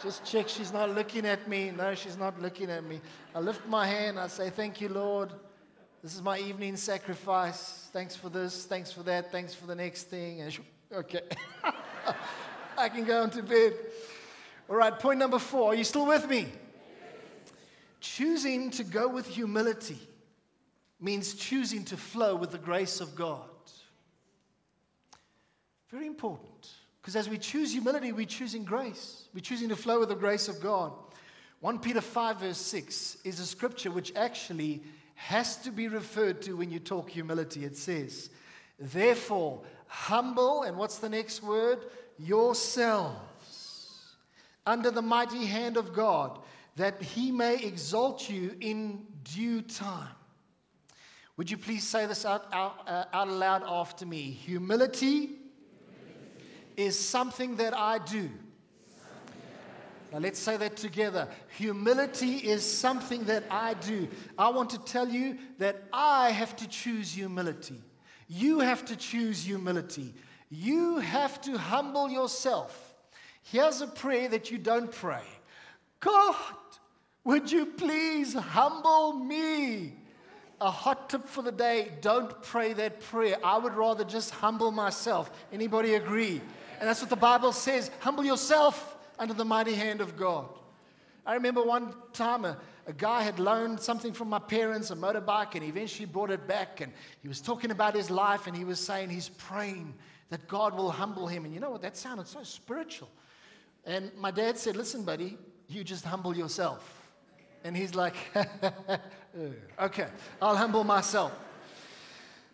Just 0.02 0.24
check 0.24 0.48
she's 0.48 0.72
not 0.72 0.94
looking 0.94 1.26
at 1.26 1.48
me. 1.48 1.72
No, 1.76 1.94
she's 1.94 2.16
not 2.16 2.40
looking 2.40 2.70
at 2.70 2.84
me. 2.84 3.00
I 3.34 3.40
lift 3.40 3.66
my 3.66 3.86
hand, 3.86 4.18
I 4.18 4.28
say, 4.28 4.50
Thank 4.50 4.80
you, 4.80 4.88
Lord. 4.88 5.32
This 6.00 6.14
is 6.14 6.22
my 6.22 6.38
evening 6.38 6.76
sacrifice. 6.76 7.90
Thanks 7.92 8.14
for 8.14 8.28
this, 8.28 8.66
thanks 8.66 8.92
for 8.92 9.02
that, 9.02 9.32
thanks 9.32 9.52
for 9.52 9.66
the 9.66 9.74
next 9.74 10.04
thing. 10.04 10.40
And 10.40 10.56
okay. 10.92 11.22
I 12.78 12.88
can 12.88 13.02
go 13.02 13.24
into 13.24 13.42
bed. 13.42 13.72
All 14.70 14.76
right, 14.76 14.96
point 14.96 15.18
number 15.18 15.40
four. 15.40 15.72
Are 15.72 15.74
you 15.74 15.82
still 15.82 16.06
with 16.06 16.28
me? 16.28 16.46
Choosing 18.00 18.70
to 18.70 18.84
go 18.84 19.08
with 19.08 19.26
humility 19.26 19.98
means 21.00 21.34
choosing 21.34 21.84
to 21.86 21.96
flow 21.96 22.36
with 22.36 22.52
the 22.52 22.58
grace 22.58 23.00
of 23.00 23.16
God. 23.16 23.48
Very 25.90 26.06
important. 26.06 26.68
Because 27.02 27.16
as 27.16 27.28
we 27.28 27.38
choose 27.38 27.72
humility, 27.72 28.12
we're 28.12 28.24
choosing 28.24 28.62
grace. 28.62 29.24
We're 29.34 29.40
choosing 29.40 29.68
to 29.70 29.76
flow 29.76 29.98
with 29.98 30.10
the 30.10 30.14
grace 30.14 30.46
of 30.46 30.60
God. 30.60 30.92
1 31.58 31.80
Peter 31.80 32.00
5, 32.00 32.38
verse 32.38 32.58
6 32.58 33.16
is 33.24 33.40
a 33.40 33.46
scripture 33.46 33.90
which 33.90 34.12
actually 34.14 34.80
has 35.18 35.56
to 35.56 35.72
be 35.72 35.88
referred 35.88 36.40
to 36.40 36.56
when 36.56 36.70
you 36.70 36.78
talk 36.78 37.10
humility. 37.10 37.64
It 37.64 37.76
says, 37.76 38.30
Therefore, 38.78 39.62
humble, 39.88 40.62
and 40.62 40.76
what's 40.76 40.98
the 40.98 41.08
next 41.08 41.42
word? 41.42 41.80
Yourselves 42.18 44.14
under 44.64 44.92
the 44.92 45.02
mighty 45.02 45.44
hand 45.44 45.76
of 45.76 45.92
God, 45.92 46.38
that 46.76 47.02
he 47.02 47.32
may 47.32 47.56
exalt 47.56 48.30
you 48.30 48.54
in 48.60 49.06
due 49.24 49.60
time. 49.62 50.14
Would 51.36 51.50
you 51.50 51.56
please 51.56 51.82
say 51.82 52.06
this 52.06 52.24
out, 52.24 52.46
out, 52.52 52.86
uh, 52.86 53.04
out 53.12 53.28
loud 53.28 53.64
after 53.66 54.06
me? 54.06 54.22
Humility 54.30 55.30
is 56.76 56.96
something 56.96 57.56
that 57.56 57.76
I 57.76 57.98
do. 57.98 58.30
Now 60.12 60.18
let's 60.18 60.38
say 60.38 60.56
that 60.56 60.76
together. 60.76 61.28
Humility 61.56 62.36
is 62.36 62.64
something 62.64 63.24
that 63.24 63.44
I 63.50 63.74
do. 63.74 64.08
I 64.38 64.48
want 64.48 64.70
to 64.70 64.78
tell 64.78 65.08
you 65.08 65.38
that 65.58 65.82
I 65.92 66.30
have 66.30 66.56
to 66.56 66.68
choose 66.68 67.12
humility. 67.12 67.82
You 68.26 68.60
have 68.60 68.84
to 68.86 68.96
choose 68.96 69.44
humility. 69.44 70.14
You 70.50 70.98
have 70.98 71.40
to 71.42 71.58
humble 71.58 72.08
yourself. 72.08 72.94
Here's 73.42 73.80
a 73.80 73.86
prayer 73.86 74.28
that 74.28 74.50
you 74.50 74.58
don't 74.58 74.90
pray 74.90 75.22
God, 76.00 76.36
would 77.24 77.50
you 77.50 77.66
please 77.66 78.34
humble 78.34 79.12
me? 79.12 79.94
A 80.60 80.70
hot 80.70 81.08
tip 81.08 81.26
for 81.26 81.42
the 81.42 81.52
day 81.52 81.92
don't 82.00 82.42
pray 82.42 82.72
that 82.72 83.00
prayer. 83.00 83.36
I 83.44 83.58
would 83.58 83.74
rather 83.74 84.04
just 84.04 84.30
humble 84.30 84.72
myself. 84.72 85.30
Anybody 85.52 85.94
agree? 85.94 86.40
And 86.80 86.88
that's 86.88 87.00
what 87.00 87.10
the 87.10 87.16
Bible 87.16 87.52
says 87.52 87.90
humble 88.00 88.24
yourself 88.24 88.96
under 89.18 89.34
the 89.34 89.44
mighty 89.44 89.74
hand 89.74 90.00
of 90.00 90.16
God. 90.16 90.48
I 91.26 91.34
remember 91.34 91.62
one 91.62 91.94
time 92.12 92.44
a, 92.44 92.56
a 92.86 92.92
guy 92.92 93.22
had 93.22 93.38
loaned 93.38 93.80
something 93.80 94.12
from 94.12 94.30
my 94.30 94.38
parents, 94.38 94.90
a 94.90 94.96
motorbike, 94.96 95.54
and 95.54 95.62
he 95.62 95.68
eventually 95.68 96.06
brought 96.06 96.30
it 96.30 96.48
back. 96.48 96.80
And 96.80 96.92
he 97.20 97.28
was 97.28 97.40
talking 97.40 97.70
about 97.70 97.94
his 97.94 98.10
life, 98.10 98.46
and 98.46 98.56
he 98.56 98.64
was 98.64 98.80
saying 98.80 99.10
he's 99.10 99.28
praying 99.28 99.94
that 100.30 100.48
God 100.48 100.74
will 100.74 100.90
humble 100.90 101.26
him. 101.26 101.44
And 101.44 101.52
you 101.52 101.60
know 101.60 101.70
what? 101.70 101.82
That 101.82 101.96
sounded 101.96 102.26
so 102.26 102.42
spiritual. 102.44 103.08
And 103.84 104.10
my 104.16 104.30
dad 104.30 104.56
said, 104.58 104.76
Listen, 104.76 105.04
buddy, 105.04 105.36
you 105.68 105.84
just 105.84 106.04
humble 106.04 106.36
yourself. 106.36 107.02
And 107.64 107.76
he's 107.76 107.94
like, 107.94 108.14
uh, 108.34 108.98
Okay, 109.78 110.06
I'll 110.40 110.56
humble 110.56 110.84
myself. 110.84 111.32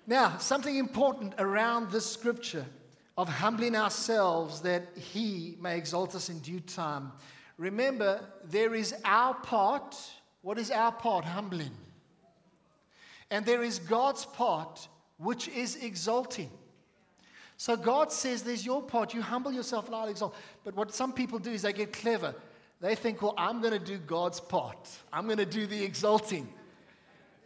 Now, 0.06 0.36
something 0.38 0.76
important 0.76 1.34
around 1.38 1.90
this 1.90 2.04
scripture 2.04 2.66
of 3.16 3.28
humbling 3.28 3.76
ourselves 3.76 4.60
that 4.62 4.88
He 4.96 5.56
may 5.60 5.76
exalt 5.76 6.14
us 6.14 6.28
in 6.28 6.40
due 6.40 6.60
time. 6.60 7.12
Remember, 7.56 8.20
there 8.44 8.74
is 8.74 8.94
our 9.04 9.34
part. 9.34 9.96
What 10.42 10.58
is 10.58 10.70
our 10.70 10.92
part? 10.92 11.24
Humbling. 11.24 11.70
And 13.30 13.46
there 13.46 13.62
is 13.62 13.78
God's 13.78 14.24
part, 14.24 14.88
which 15.18 15.48
is 15.48 15.76
exalting. 15.76 16.50
So 17.56 17.76
God 17.76 18.10
says, 18.10 18.42
There's 18.42 18.66
your 18.66 18.82
part. 18.82 19.14
You 19.14 19.22
humble 19.22 19.52
yourself 19.52 19.86
and 19.86 19.94
I'll 19.94 20.08
exalt. 20.08 20.34
But 20.64 20.74
what 20.74 20.94
some 20.94 21.12
people 21.12 21.38
do 21.38 21.52
is 21.52 21.62
they 21.62 21.72
get 21.72 21.92
clever. 21.92 22.34
They 22.80 22.94
think, 22.94 23.22
Well, 23.22 23.34
I'm 23.38 23.60
going 23.60 23.72
to 23.72 23.84
do 23.84 23.98
God's 23.98 24.40
part, 24.40 24.90
I'm 25.12 25.26
going 25.26 25.38
to 25.38 25.46
do 25.46 25.66
the 25.66 25.82
exalting. 25.82 26.48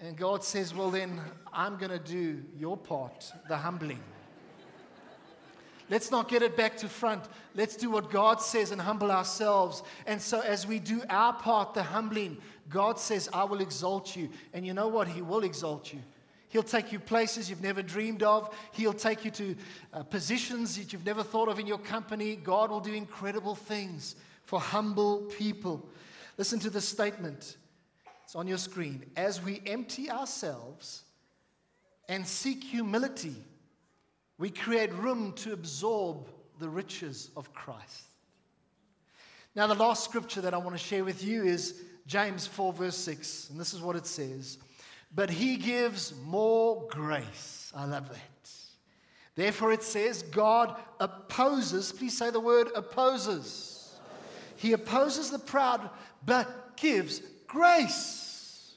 And 0.01 0.17
God 0.17 0.45
says, 0.45 0.75
Well, 0.75 0.91
then 0.91 1.21
I'm 1.53 1.77
going 1.77 1.91
to 1.91 1.99
do 1.99 2.43
your 2.57 2.77
part, 2.77 3.33
the 3.49 3.57
humbling. 3.57 4.01
Let's 5.91 6.11
not 6.11 6.29
get 6.29 6.43
it 6.43 6.57
back 6.57 6.77
to 6.79 6.89
front. 6.89 7.25
Let's 7.55 7.77
do 7.77 7.91
what 7.91 8.11
God 8.11 8.43
says 8.43 8.73
and 8.73 8.81
humble 8.81 9.11
ourselves. 9.11 9.83
And 10.07 10.21
so, 10.21 10.41
as 10.41 10.67
we 10.67 10.79
do 10.79 11.03
our 11.09 11.33
part, 11.33 11.75
the 11.75 11.83
humbling, 11.83 12.37
God 12.69 12.99
says, 12.99 13.29
I 13.33 13.45
will 13.45 13.61
exalt 13.61 14.15
you. 14.15 14.29
And 14.53 14.67
you 14.67 14.75
know 14.75 14.89
what? 14.89 15.09
He 15.09 15.23
will 15.23 15.45
exalt 15.45 15.93
you. 15.93 16.01
He'll 16.51 16.63
take 16.63 16.93
you 16.93 16.99
places 16.99 17.51
you've 17.51 17.63
never 17.63 17.83
dreamed 17.83 18.23
of. 18.23 18.55
He'll 18.73 18.95
take 18.95 19.25
you 19.25 19.31
to 19.33 19.57
uh, 19.93 20.03
positions 20.05 20.77
that 20.77 20.93
you've 20.93 21.05
never 21.05 21.23
thought 21.23 21.49
of 21.49 21.59
in 21.59 21.67
your 21.67 21.79
company. 21.79 22.37
God 22.37 22.71
will 22.71 22.81
do 22.81 22.93
incredible 22.93 23.55
things 23.55 24.17
for 24.45 24.59
humble 24.59 25.19
people. 25.39 25.87
Listen 26.39 26.59
to 26.61 26.71
this 26.71 26.89
statement. 26.89 27.57
It's 28.25 28.35
on 28.35 28.47
your 28.47 28.59
screen. 28.59 29.05
As 29.17 29.43
we 29.43 29.61
empty 29.67 30.11
ourselves 30.11 31.03
and 32.09 32.27
seek 32.27 32.65
humility, 32.65 33.37
we 34.39 34.51
create 34.51 34.93
room 34.95 35.33
to 35.35 35.53
absorb 35.53 36.29
the 36.59 36.69
riches 36.69 37.31
of 37.37 37.53
Christ. 37.53 38.05
Now, 39.55 39.67
the 39.67 39.75
last 39.75 40.05
scripture 40.05 40.41
that 40.43 40.55
I 40.55 40.59
want 40.59 40.77
to 40.77 40.83
share 40.83 41.05
with 41.05 41.25
you 41.25 41.45
is 41.45 41.83
James 42.07 42.47
4, 42.47 42.73
verse 42.73 42.97
6. 42.97 43.51
And 43.51 43.61
this 43.61 43.75
is 43.75 43.81
what 43.81 43.97
it 43.97 44.07
says 44.07 44.59
But 45.15 45.31
he 45.31 45.57
gives 45.57 46.15
more 46.25 46.87
grace. 46.89 47.73
I 47.75 47.85
love 47.85 48.09
that. 48.09 48.19
Therefore, 49.39 49.71
it 49.71 49.85
says, 49.85 50.23
God 50.23 50.75
opposes, 50.99 51.93
please 51.93 52.19
say 52.19 52.31
the 52.31 52.41
word 52.41 52.71
opposes. 52.75 53.97
He 54.57 54.73
opposes 54.73 55.31
the 55.31 55.39
proud, 55.39 55.91
but 56.27 56.77
gives 56.77 57.23
grace. 57.47 58.75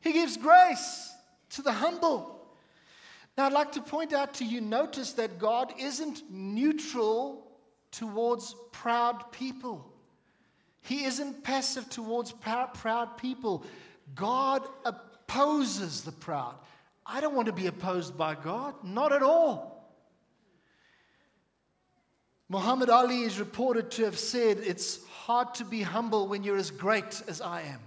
He 0.00 0.12
gives 0.12 0.36
grace 0.36 1.12
to 1.50 1.62
the 1.62 1.72
humble. 1.72 2.33
Now, 3.36 3.46
I'd 3.46 3.52
like 3.52 3.72
to 3.72 3.80
point 3.80 4.12
out 4.12 4.34
to 4.34 4.44
you 4.44 4.60
notice 4.60 5.12
that 5.14 5.38
God 5.38 5.74
isn't 5.78 6.22
neutral 6.30 7.46
towards 7.90 8.54
proud 8.70 9.32
people. 9.32 9.90
He 10.82 11.04
isn't 11.04 11.42
passive 11.42 11.88
towards 11.88 12.32
proud 12.32 13.16
people. 13.16 13.64
God 14.14 14.62
opposes 14.84 16.02
the 16.02 16.12
proud. 16.12 16.54
I 17.06 17.20
don't 17.20 17.34
want 17.34 17.46
to 17.46 17.52
be 17.52 17.66
opposed 17.66 18.16
by 18.16 18.34
God, 18.34 18.74
not 18.84 19.12
at 19.12 19.22
all. 19.22 19.74
Muhammad 22.48 22.90
Ali 22.90 23.22
is 23.22 23.40
reported 23.40 23.90
to 23.92 24.04
have 24.04 24.18
said, 24.18 24.58
It's 24.58 25.04
hard 25.06 25.54
to 25.54 25.64
be 25.64 25.82
humble 25.82 26.28
when 26.28 26.44
you're 26.44 26.56
as 26.56 26.70
great 26.70 27.22
as 27.26 27.40
I 27.40 27.62
am. 27.62 27.80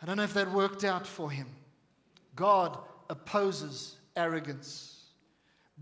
I 0.00 0.06
don't 0.06 0.16
know 0.16 0.24
if 0.24 0.34
that 0.34 0.52
worked 0.52 0.84
out 0.84 1.06
for 1.06 1.30
him. 1.30 1.46
God 2.34 2.78
opposes 3.08 3.96
arrogance. 4.16 4.92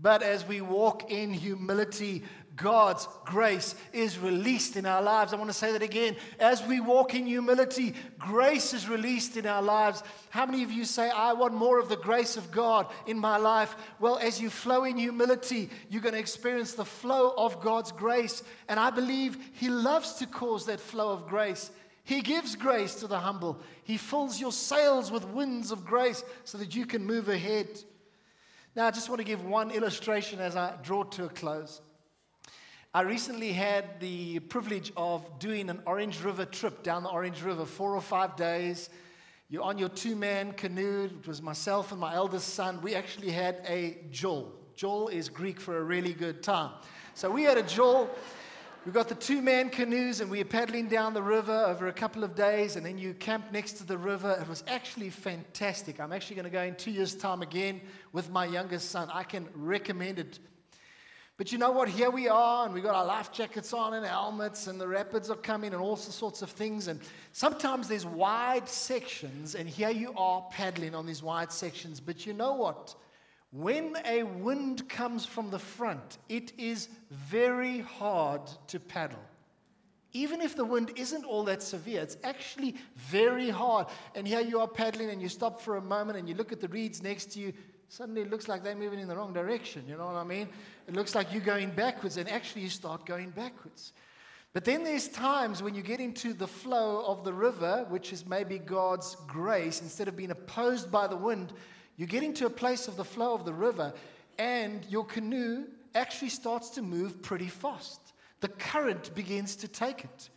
But 0.01 0.23
as 0.23 0.45
we 0.47 0.61
walk 0.61 1.11
in 1.11 1.31
humility, 1.31 2.23
God's 2.55 3.07
grace 3.23 3.75
is 3.93 4.17
released 4.17 4.75
in 4.75 4.85
our 4.85 5.01
lives. 5.01 5.31
I 5.31 5.37
want 5.37 5.49
to 5.49 5.57
say 5.57 5.71
that 5.73 5.81
again. 5.81 6.15
As 6.39 6.65
we 6.65 6.79
walk 6.79 7.13
in 7.13 7.25
humility, 7.25 7.93
grace 8.17 8.73
is 8.73 8.89
released 8.89 9.37
in 9.37 9.45
our 9.45 9.61
lives. 9.61 10.03
How 10.29 10.45
many 10.45 10.63
of 10.63 10.71
you 10.71 10.85
say, 10.85 11.09
I 11.09 11.33
want 11.33 11.53
more 11.53 11.79
of 11.79 11.87
the 11.87 11.97
grace 11.97 12.35
of 12.35 12.51
God 12.51 12.87
in 13.05 13.17
my 13.17 13.37
life? 13.37 13.75
Well, 13.99 14.17
as 14.17 14.41
you 14.41 14.49
flow 14.49 14.83
in 14.83 14.97
humility, 14.97 15.69
you're 15.89 16.01
going 16.01 16.13
to 16.13 16.19
experience 16.19 16.73
the 16.73 16.85
flow 16.85 17.33
of 17.37 17.61
God's 17.61 17.91
grace. 17.91 18.43
And 18.67 18.79
I 18.79 18.89
believe 18.89 19.37
He 19.53 19.69
loves 19.69 20.13
to 20.15 20.25
cause 20.25 20.65
that 20.65 20.79
flow 20.79 21.11
of 21.11 21.27
grace 21.27 21.71
he 22.03 22.21
gives 22.21 22.55
grace 22.55 22.95
to 22.95 23.07
the 23.07 23.19
humble. 23.19 23.59
He 23.83 23.97
fills 23.97 24.39
your 24.39 24.51
sails 24.51 25.11
with 25.11 25.27
winds 25.27 25.71
of 25.71 25.85
grace 25.85 26.23
so 26.43 26.57
that 26.57 26.75
you 26.75 26.85
can 26.85 27.05
move 27.05 27.29
ahead. 27.29 27.67
Now, 28.75 28.87
I 28.87 28.91
just 28.91 29.09
want 29.09 29.19
to 29.19 29.25
give 29.25 29.45
one 29.45 29.71
illustration 29.71 30.39
as 30.39 30.55
I 30.55 30.75
draw 30.81 31.03
to 31.03 31.25
a 31.25 31.29
close. 31.29 31.81
I 32.93 33.01
recently 33.01 33.53
had 33.53 33.99
the 33.99 34.39
privilege 34.39 34.91
of 34.97 35.39
doing 35.39 35.69
an 35.69 35.81
Orange 35.85 36.21
River 36.23 36.45
trip 36.45 36.83
down 36.83 37.03
the 37.03 37.09
Orange 37.09 37.41
River, 37.41 37.65
four 37.65 37.95
or 37.95 38.01
five 38.01 38.35
days. 38.35 38.89
You're 39.49 39.63
on 39.63 39.77
your 39.77 39.89
two 39.89 40.15
man 40.15 40.53
canoe. 40.53 41.05
It 41.05 41.27
was 41.27 41.41
myself 41.41 41.91
and 41.91 42.01
my 42.01 42.15
eldest 42.15 42.53
son. 42.53 42.81
We 42.81 42.95
actually 42.95 43.31
had 43.31 43.61
a 43.67 43.97
jol. 44.09 44.51
Jol 44.75 45.09
is 45.09 45.29
Greek 45.29 45.59
for 45.59 45.77
a 45.77 45.83
really 45.83 46.13
good 46.13 46.41
time. 46.41 46.71
So 47.13 47.29
we 47.29 47.43
had 47.43 47.57
a 47.57 47.63
jol. 47.63 48.09
We 48.85 48.91
got 48.91 49.09
the 49.09 49.15
two 49.15 49.41
man 49.41 49.69
canoes 49.69 50.21
and 50.21 50.31
we 50.31 50.39
were 50.39 50.45
paddling 50.45 50.87
down 50.87 51.13
the 51.13 51.21
river 51.21 51.65
over 51.67 51.87
a 51.87 51.93
couple 51.93 52.23
of 52.23 52.33
days, 52.33 52.75
and 52.75 52.85
then 52.85 52.97
you 52.97 53.13
camp 53.13 53.51
next 53.51 53.73
to 53.73 53.83
the 53.85 53.97
river. 53.97 54.35
It 54.41 54.47
was 54.49 54.63
actually 54.67 55.11
fantastic. 55.11 55.99
I'm 55.99 56.11
actually 56.11 56.37
going 56.37 56.45
to 56.45 56.51
go 56.51 56.63
in 56.63 56.75
two 56.75 56.89
years' 56.89 57.13
time 57.13 57.43
again 57.43 57.81
with 58.11 58.31
my 58.31 58.45
youngest 58.45 58.89
son. 58.89 59.07
I 59.13 59.23
can 59.23 59.47
recommend 59.53 60.17
it 60.17 60.39
but 61.41 61.51
you 61.51 61.57
know 61.57 61.71
what? 61.71 61.89
Here 61.89 62.11
we 62.11 62.27
are, 62.27 62.65
and 62.65 62.71
we 62.71 62.81
got 62.81 62.93
our 62.93 63.03
life 63.03 63.31
jackets 63.31 63.73
on 63.73 63.95
and 63.95 64.05
helmets, 64.05 64.67
and 64.67 64.79
the 64.79 64.87
rapids 64.87 65.27
are 65.31 65.35
coming, 65.35 65.73
and 65.73 65.81
all 65.81 65.95
sorts 65.95 66.43
of 66.43 66.51
things. 66.51 66.87
And 66.87 66.99
sometimes 67.31 67.87
there's 67.87 68.05
wide 68.05 68.69
sections, 68.69 69.55
and 69.55 69.67
here 69.67 69.89
you 69.89 70.13
are 70.15 70.47
paddling 70.51 70.93
on 70.93 71.07
these 71.07 71.23
wide 71.23 71.51
sections. 71.51 71.99
But 71.99 72.27
you 72.27 72.33
know 72.33 72.53
what? 72.53 72.93
When 73.51 73.97
a 74.05 74.23
wind 74.23 74.87
comes 74.87 75.25
from 75.25 75.49
the 75.49 75.59
front, 75.59 76.17
it 76.29 76.53
is 76.57 76.87
very 77.09 77.79
hard 77.79 78.41
to 78.67 78.79
paddle. 78.79 79.19
Even 80.13 80.41
if 80.41 80.55
the 80.55 80.65
wind 80.65 80.91
isn't 80.95 81.25
all 81.25 81.43
that 81.45 81.61
severe, 81.61 82.01
it's 82.01 82.17
actually 82.23 82.75
very 82.95 83.49
hard. 83.49 83.87
And 84.15 84.27
here 84.27 84.41
you 84.41 84.59
are 84.59 84.67
paddling, 84.67 85.09
and 85.09 85.21
you 85.21 85.29
stop 85.29 85.59
for 85.59 85.77
a 85.77 85.81
moment, 85.81 86.17
and 86.17 86.29
you 86.29 86.35
look 86.35 86.51
at 86.51 86.61
the 86.61 86.67
reeds 86.69 87.03
next 87.03 87.31
to 87.33 87.39
you. 87.39 87.53
Suddenly, 87.89 88.21
it 88.21 88.29
looks 88.29 88.47
like 88.47 88.63
they're 88.63 88.75
moving 88.75 88.99
in 88.99 89.07
the 89.09 89.15
wrong 89.15 89.33
direction. 89.33 89.83
You 89.87 89.97
know 89.97 90.05
what 90.05 90.15
I 90.15 90.23
mean? 90.23 90.47
It 90.87 90.95
looks 90.95 91.13
like 91.13 91.33
you're 91.33 91.41
going 91.41 91.71
backwards, 91.71 92.15
and 92.15 92.29
actually, 92.29 92.61
you 92.61 92.69
start 92.69 93.05
going 93.05 93.31
backwards. 93.31 93.91
But 94.53 94.65
then 94.65 94.83
there's 94.83 95.07
times 95.07 95.61
when 95.63 95.75
you 95.75 95.81
get 95.81 95.99
into 95.99 96.33
the 96.33 96.47
flow 96.47 97.05
of 97.05 97.23
the 97.23 97.33
river, 97.33 97.85
which 97.89 98.11
is 98.11 98.25
maybe 98.25 98.59
God's 98.59 99.15
grace, 99.27 99.81
instead 99.81 100.07
of 100.07 100.15
being 100.15 100.31
opposed 100.31 100.91
by 100.91 101.07
the 101.07 101.17
wind, 101.17 101.53
you 101.97 102.05
get 102.05 102.23
into 102.23 102.45
a 102.45 102.49
place 102.49 102.87
of 102.87 102.97
the 102.97 103.03
flow 103.03 103.33
of 103.33 103.45
the 103.45 103.53
river, 103.53 103.93
and 104.37 104.85
your 104.89 105.05
canoe 105.05 105.65
actually 105.93 106.29
starts 106.29 106.69
to 106.71 106.81
move 106.81 107.21
pretty 107.21 107.47
fast. 107.47 107.99
The 108.39 108.47
current 108.47 109.13
begins 109.13 109.55
to 109.57 109.67
take 109.67 110.03
it. 110.03 110.29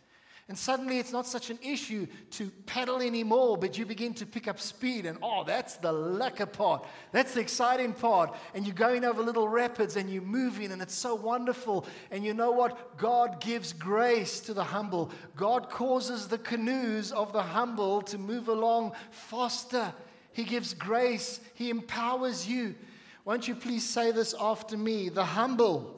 And 0.47 0.55
suddenly 0.55 0.99
it's 0.99 1.11
not 1.11 1.25
such 1.25 1.49
an 1.49 1.57
issue 1.63 2.05
to 2.31 2.51
paddle 2.67 3.01
anymore, 3.01 3.57
but 3.57 3.79
you 3.79 3.85
begin 3.85 4.13
to 4.15 4.27
pick 4.27 4.47
up 4.47 4.59
speed. 4.59 5.07
And 5.07 5.17
oh, 5.23 5.43
that's 5.43 5.77
the 5.77 5.91
lekker 5.91 6.51
part. 6.51 6.85
That's 7.11 7.33
the 7.33 7.39
exciting 7.39 7.93
part. 7.93 8.35
And 8.53 8.63
you're 8.63 8.75
going 8.75 9.05
over 9.05 9.23
little 9.23 9.47
rapids 9.47 9.95
and 9.95 10.07
you're 10.07 10.21
moving, 10.21 10.71
and 10.71 10.83
it's 10.83 10.93
so 10.93 11.15
wonderful. 11.15 11.87
And 12.11 12.23
you 12.23 12.35
know 12.35 12.51
what? 12.51 12.95
God 12.99 13.41
gives 13.41 13.73
grace 13.73 14.39
to 14.41 14.53
the 14.53 14.63
humble. 14.63 15.09
God 15.35 15.71
causes 15.71 16.27
the 16.27 16.37
canoes 16.37 17.11
of 17.11 17.33
the 17.33 17.41
humble 17.41 18.03
to 18.03 18.19
move 18.19 18.47
along 18.47 18.91
faster. 19.09 19.95
He 20.35 20.43
gives 20.43 20.73
grace, 20.73 21.39
He 21.53 21.69
empowers 21.69 22.45
you. 22.45 22.75
Won't 23.23 23.47
you 23.47 23.55
please 23.55 23.87
say 23.87 24.11
this 24.11 24.35
after 24.37 24.75
me? 24.75 25.07
The 25.07 25.23
humble 25.23 25.97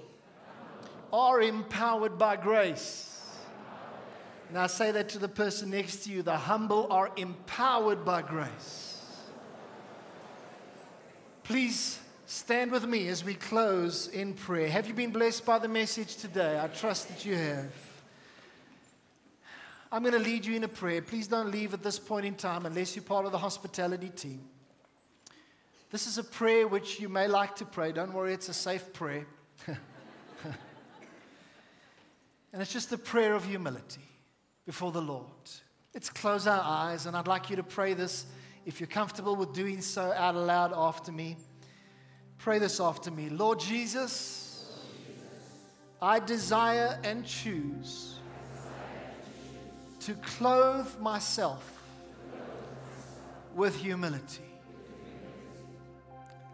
are 1.12 1.42
empowered 1.42 2.20
by 2.20 2.36
grace. 2.36 3.20
Now 4.54 4.68
say 4.68 4.92
that 4.92 5.10
to 5.10 5.20
the 5.20 5.28
person 5.28 5.72
next 5.72 6.04
to 6.04 6.12
you. 6.12 6.22
The 6.22 6.38
humble 6.38 6.86
are 6.92 7.10
empowered 7.18 8.06
by 8.06 8.22
grace. 8.22 9.02
Please 11.44 12.00
stand 12.28 12.72
with 12.72 12.86
me 12.86 13.08
as 13.08 13.24
we 13.24 13.34
close 13.34 14.08
in 14.10 14.36
prayer. 14.36 14.70
Have 14.70 14.88
you 14.88 14.94
been 14.94 15.12
blessed 15.12 15.48
by 15.48 15.58
the 15.58 15.68
message 15.68 16.16
today? 16.16 16.60
I 16.60 16.68
trust 16.68 17.08
that 17.08 17.26
you 17.26 17.36
have. 17.36 17.87
I'm 19.98 20.04
going 20.04 20.14
to 20.14 20.20
lead 20.20 20.46
you 20.46 20.56
in 20.56 20.64
a 20.64 20.68
prayer. 20.68 21.02
Please 21.02 21.28
don't 21.28 21.50
leave 21.50 21.74
at 21.74 21.82
this 21.82 21.98
point 21.98 22.24
in 22.24 22.36
time 22.36 22.68
unless 22.68 22.96
you're 22.96 23.02
part 23.02 23.26
of 23.26 23.32
the 23.32 23.40
hospitality 23.40 24.10
team. 24.10 24.42
This 25.90 26.06
is 26.06 26.20
a 26.20 26.24
prayer 26.24 26.68
which 26.68 27.00
you 27.00 27.10
may 27.10 27.28
like 27.28 27.56
to 27.56 27.66
pray. 27.66 27.92
Don't 27.94 28.14
worry, 28.14 28.32
it's 28.32 28.48
a 28.48 28.54
safe 28.54 28.94
prayer. 28.94 29.26
and 29.66 29.76
it's 32.54 32.72
just 32.72 32.92
a 32.92 32.98
prayer 33.00 33.34
of 33.34 33.44
humility 33.44 34.04
before 34.68 34.92
the 34.92 35.02
Lord. 35.02 35.26
Let's 35.96 36.12
close 36.12 36.46
our 36.46 36.62
eyes, 36.64 37.08
and 37.08 37.18
I'd 37.18 37.26
like 37.26 37.50
you 37.50 37.56
to 37.56 37.64
pray 37.64 37.96
this 37.96 38.28
if 38.68 38.80
you're 38.80 38.86
comfortable 38.86 39.36
with 39.36 39.52
doing 39.56 39.82
so 39.82 40.14
out 40.16 40.36
loud 40.36 40.74
after 40.76 41.12
me. 41.12 41.38
Pray 42.38 42.60
this 42.60 42.80
after 42.80 43.10
me. 43.10 43.30
Lord 43.30 43.60
Jesus, 43.60 44.80
I 46.00 46.20
desire 46.20 47.00
and 47.04 47.26
choose 47.26 48.17
to 50.08 50.14
clothe 50.14 50.98
myself 51.02 51.84
with 53.54 53.76
humility. 53.76 54.46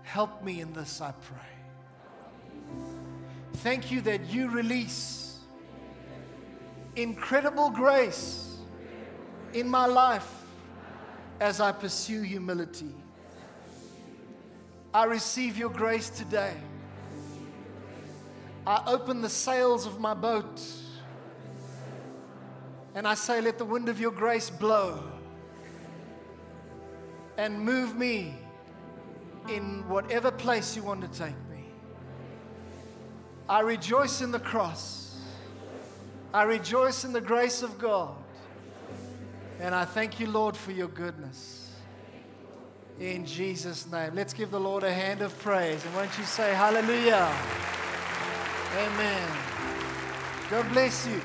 Help 0.01 0.43
me 0.43 0.61
in 0.61 0.73
this, 0.73 0.99
I 0.99 1.11
pray. 1.11 1.37
Thank 3.57 3.91
you 3.91 4.01
that 4.01 4.25
you 4.25 4.49
release 4.49 5.37
incredible 6.95 7.69
grace 7.69 8.57
in 9.53 9.69
my 9.69 9.85
life 9.85 10.33
as 11.39 11.61
I 11.61 11.73
pursue 11.73 12.23
humility. 12.23 12.95
I 14.95 15.03
receive 15.03 15.59
your 15.59 15.69
grace 15.69 16.09
today. 16.09 16.55
I 18.65 18.81
open 18.87 19.21
the 19.21 19.29
sails 19.29 19.85
of 19.85 19.99
my 19.99 20.15
boat 20.15 20.59
and 22.95 23.07
I 23.07 23.15
say, 23.15 23.41
Let 23.41 23.57
the 23.57 23.65
wind 23.65 23.89
of 23.89 23.99
your 23.99 24.11
grace 24.11 24.49
blow 24.49 25.03
and 27.37 27.59
move 27.59 27.95
me 27.95 28.35
in 29.49 29.87
whatever 29.87 30.31
place 30.31 30.75
you 30.75 30.83
want 30.83 31.01
to 31.01 31.07
take 31.07 31.35
me. 31.49 31.65
I 33.49 33.61
rejoice 33.61 34.21
in 34.21 34.31
the 34.31 34.39
cross. 34.39 35.17
I 36.33 36.43
rejoice 36.43 37.03
in 37.03 37.13
the 37.13 37.21
grace 37.21 37.61
of 37.61 37.77
God. 37.77 38.15
And 39.59 39.75
I 39.75 39.85
thank 39.85 40.19
you, 40.19 40.27
Lord, 40.27 40.57
for 40.57 40.71
your 40.71 40.87
goodness. 40.87 41.71
In 42.99 43.25
Jesus' 43.25 43.89
name. 43.91 44.13
Let's 44.15 44.33
give 44.33 44.51
the 44.51 44.59
Lord 44.59 44.83
a 44.83 44.93
hand 44.93 45.21
of 45.21 45.37
praise. 45.39 45.83
And 45.85 45.95
won't 45.95 46.15
you 46.17 46.23
say 46.23 46.53
hallelujah? 46.53 47.31
Amen. 48.77 49.31
God 50.49 50.71
bless 50.71 51.07
you. 51.07 51.21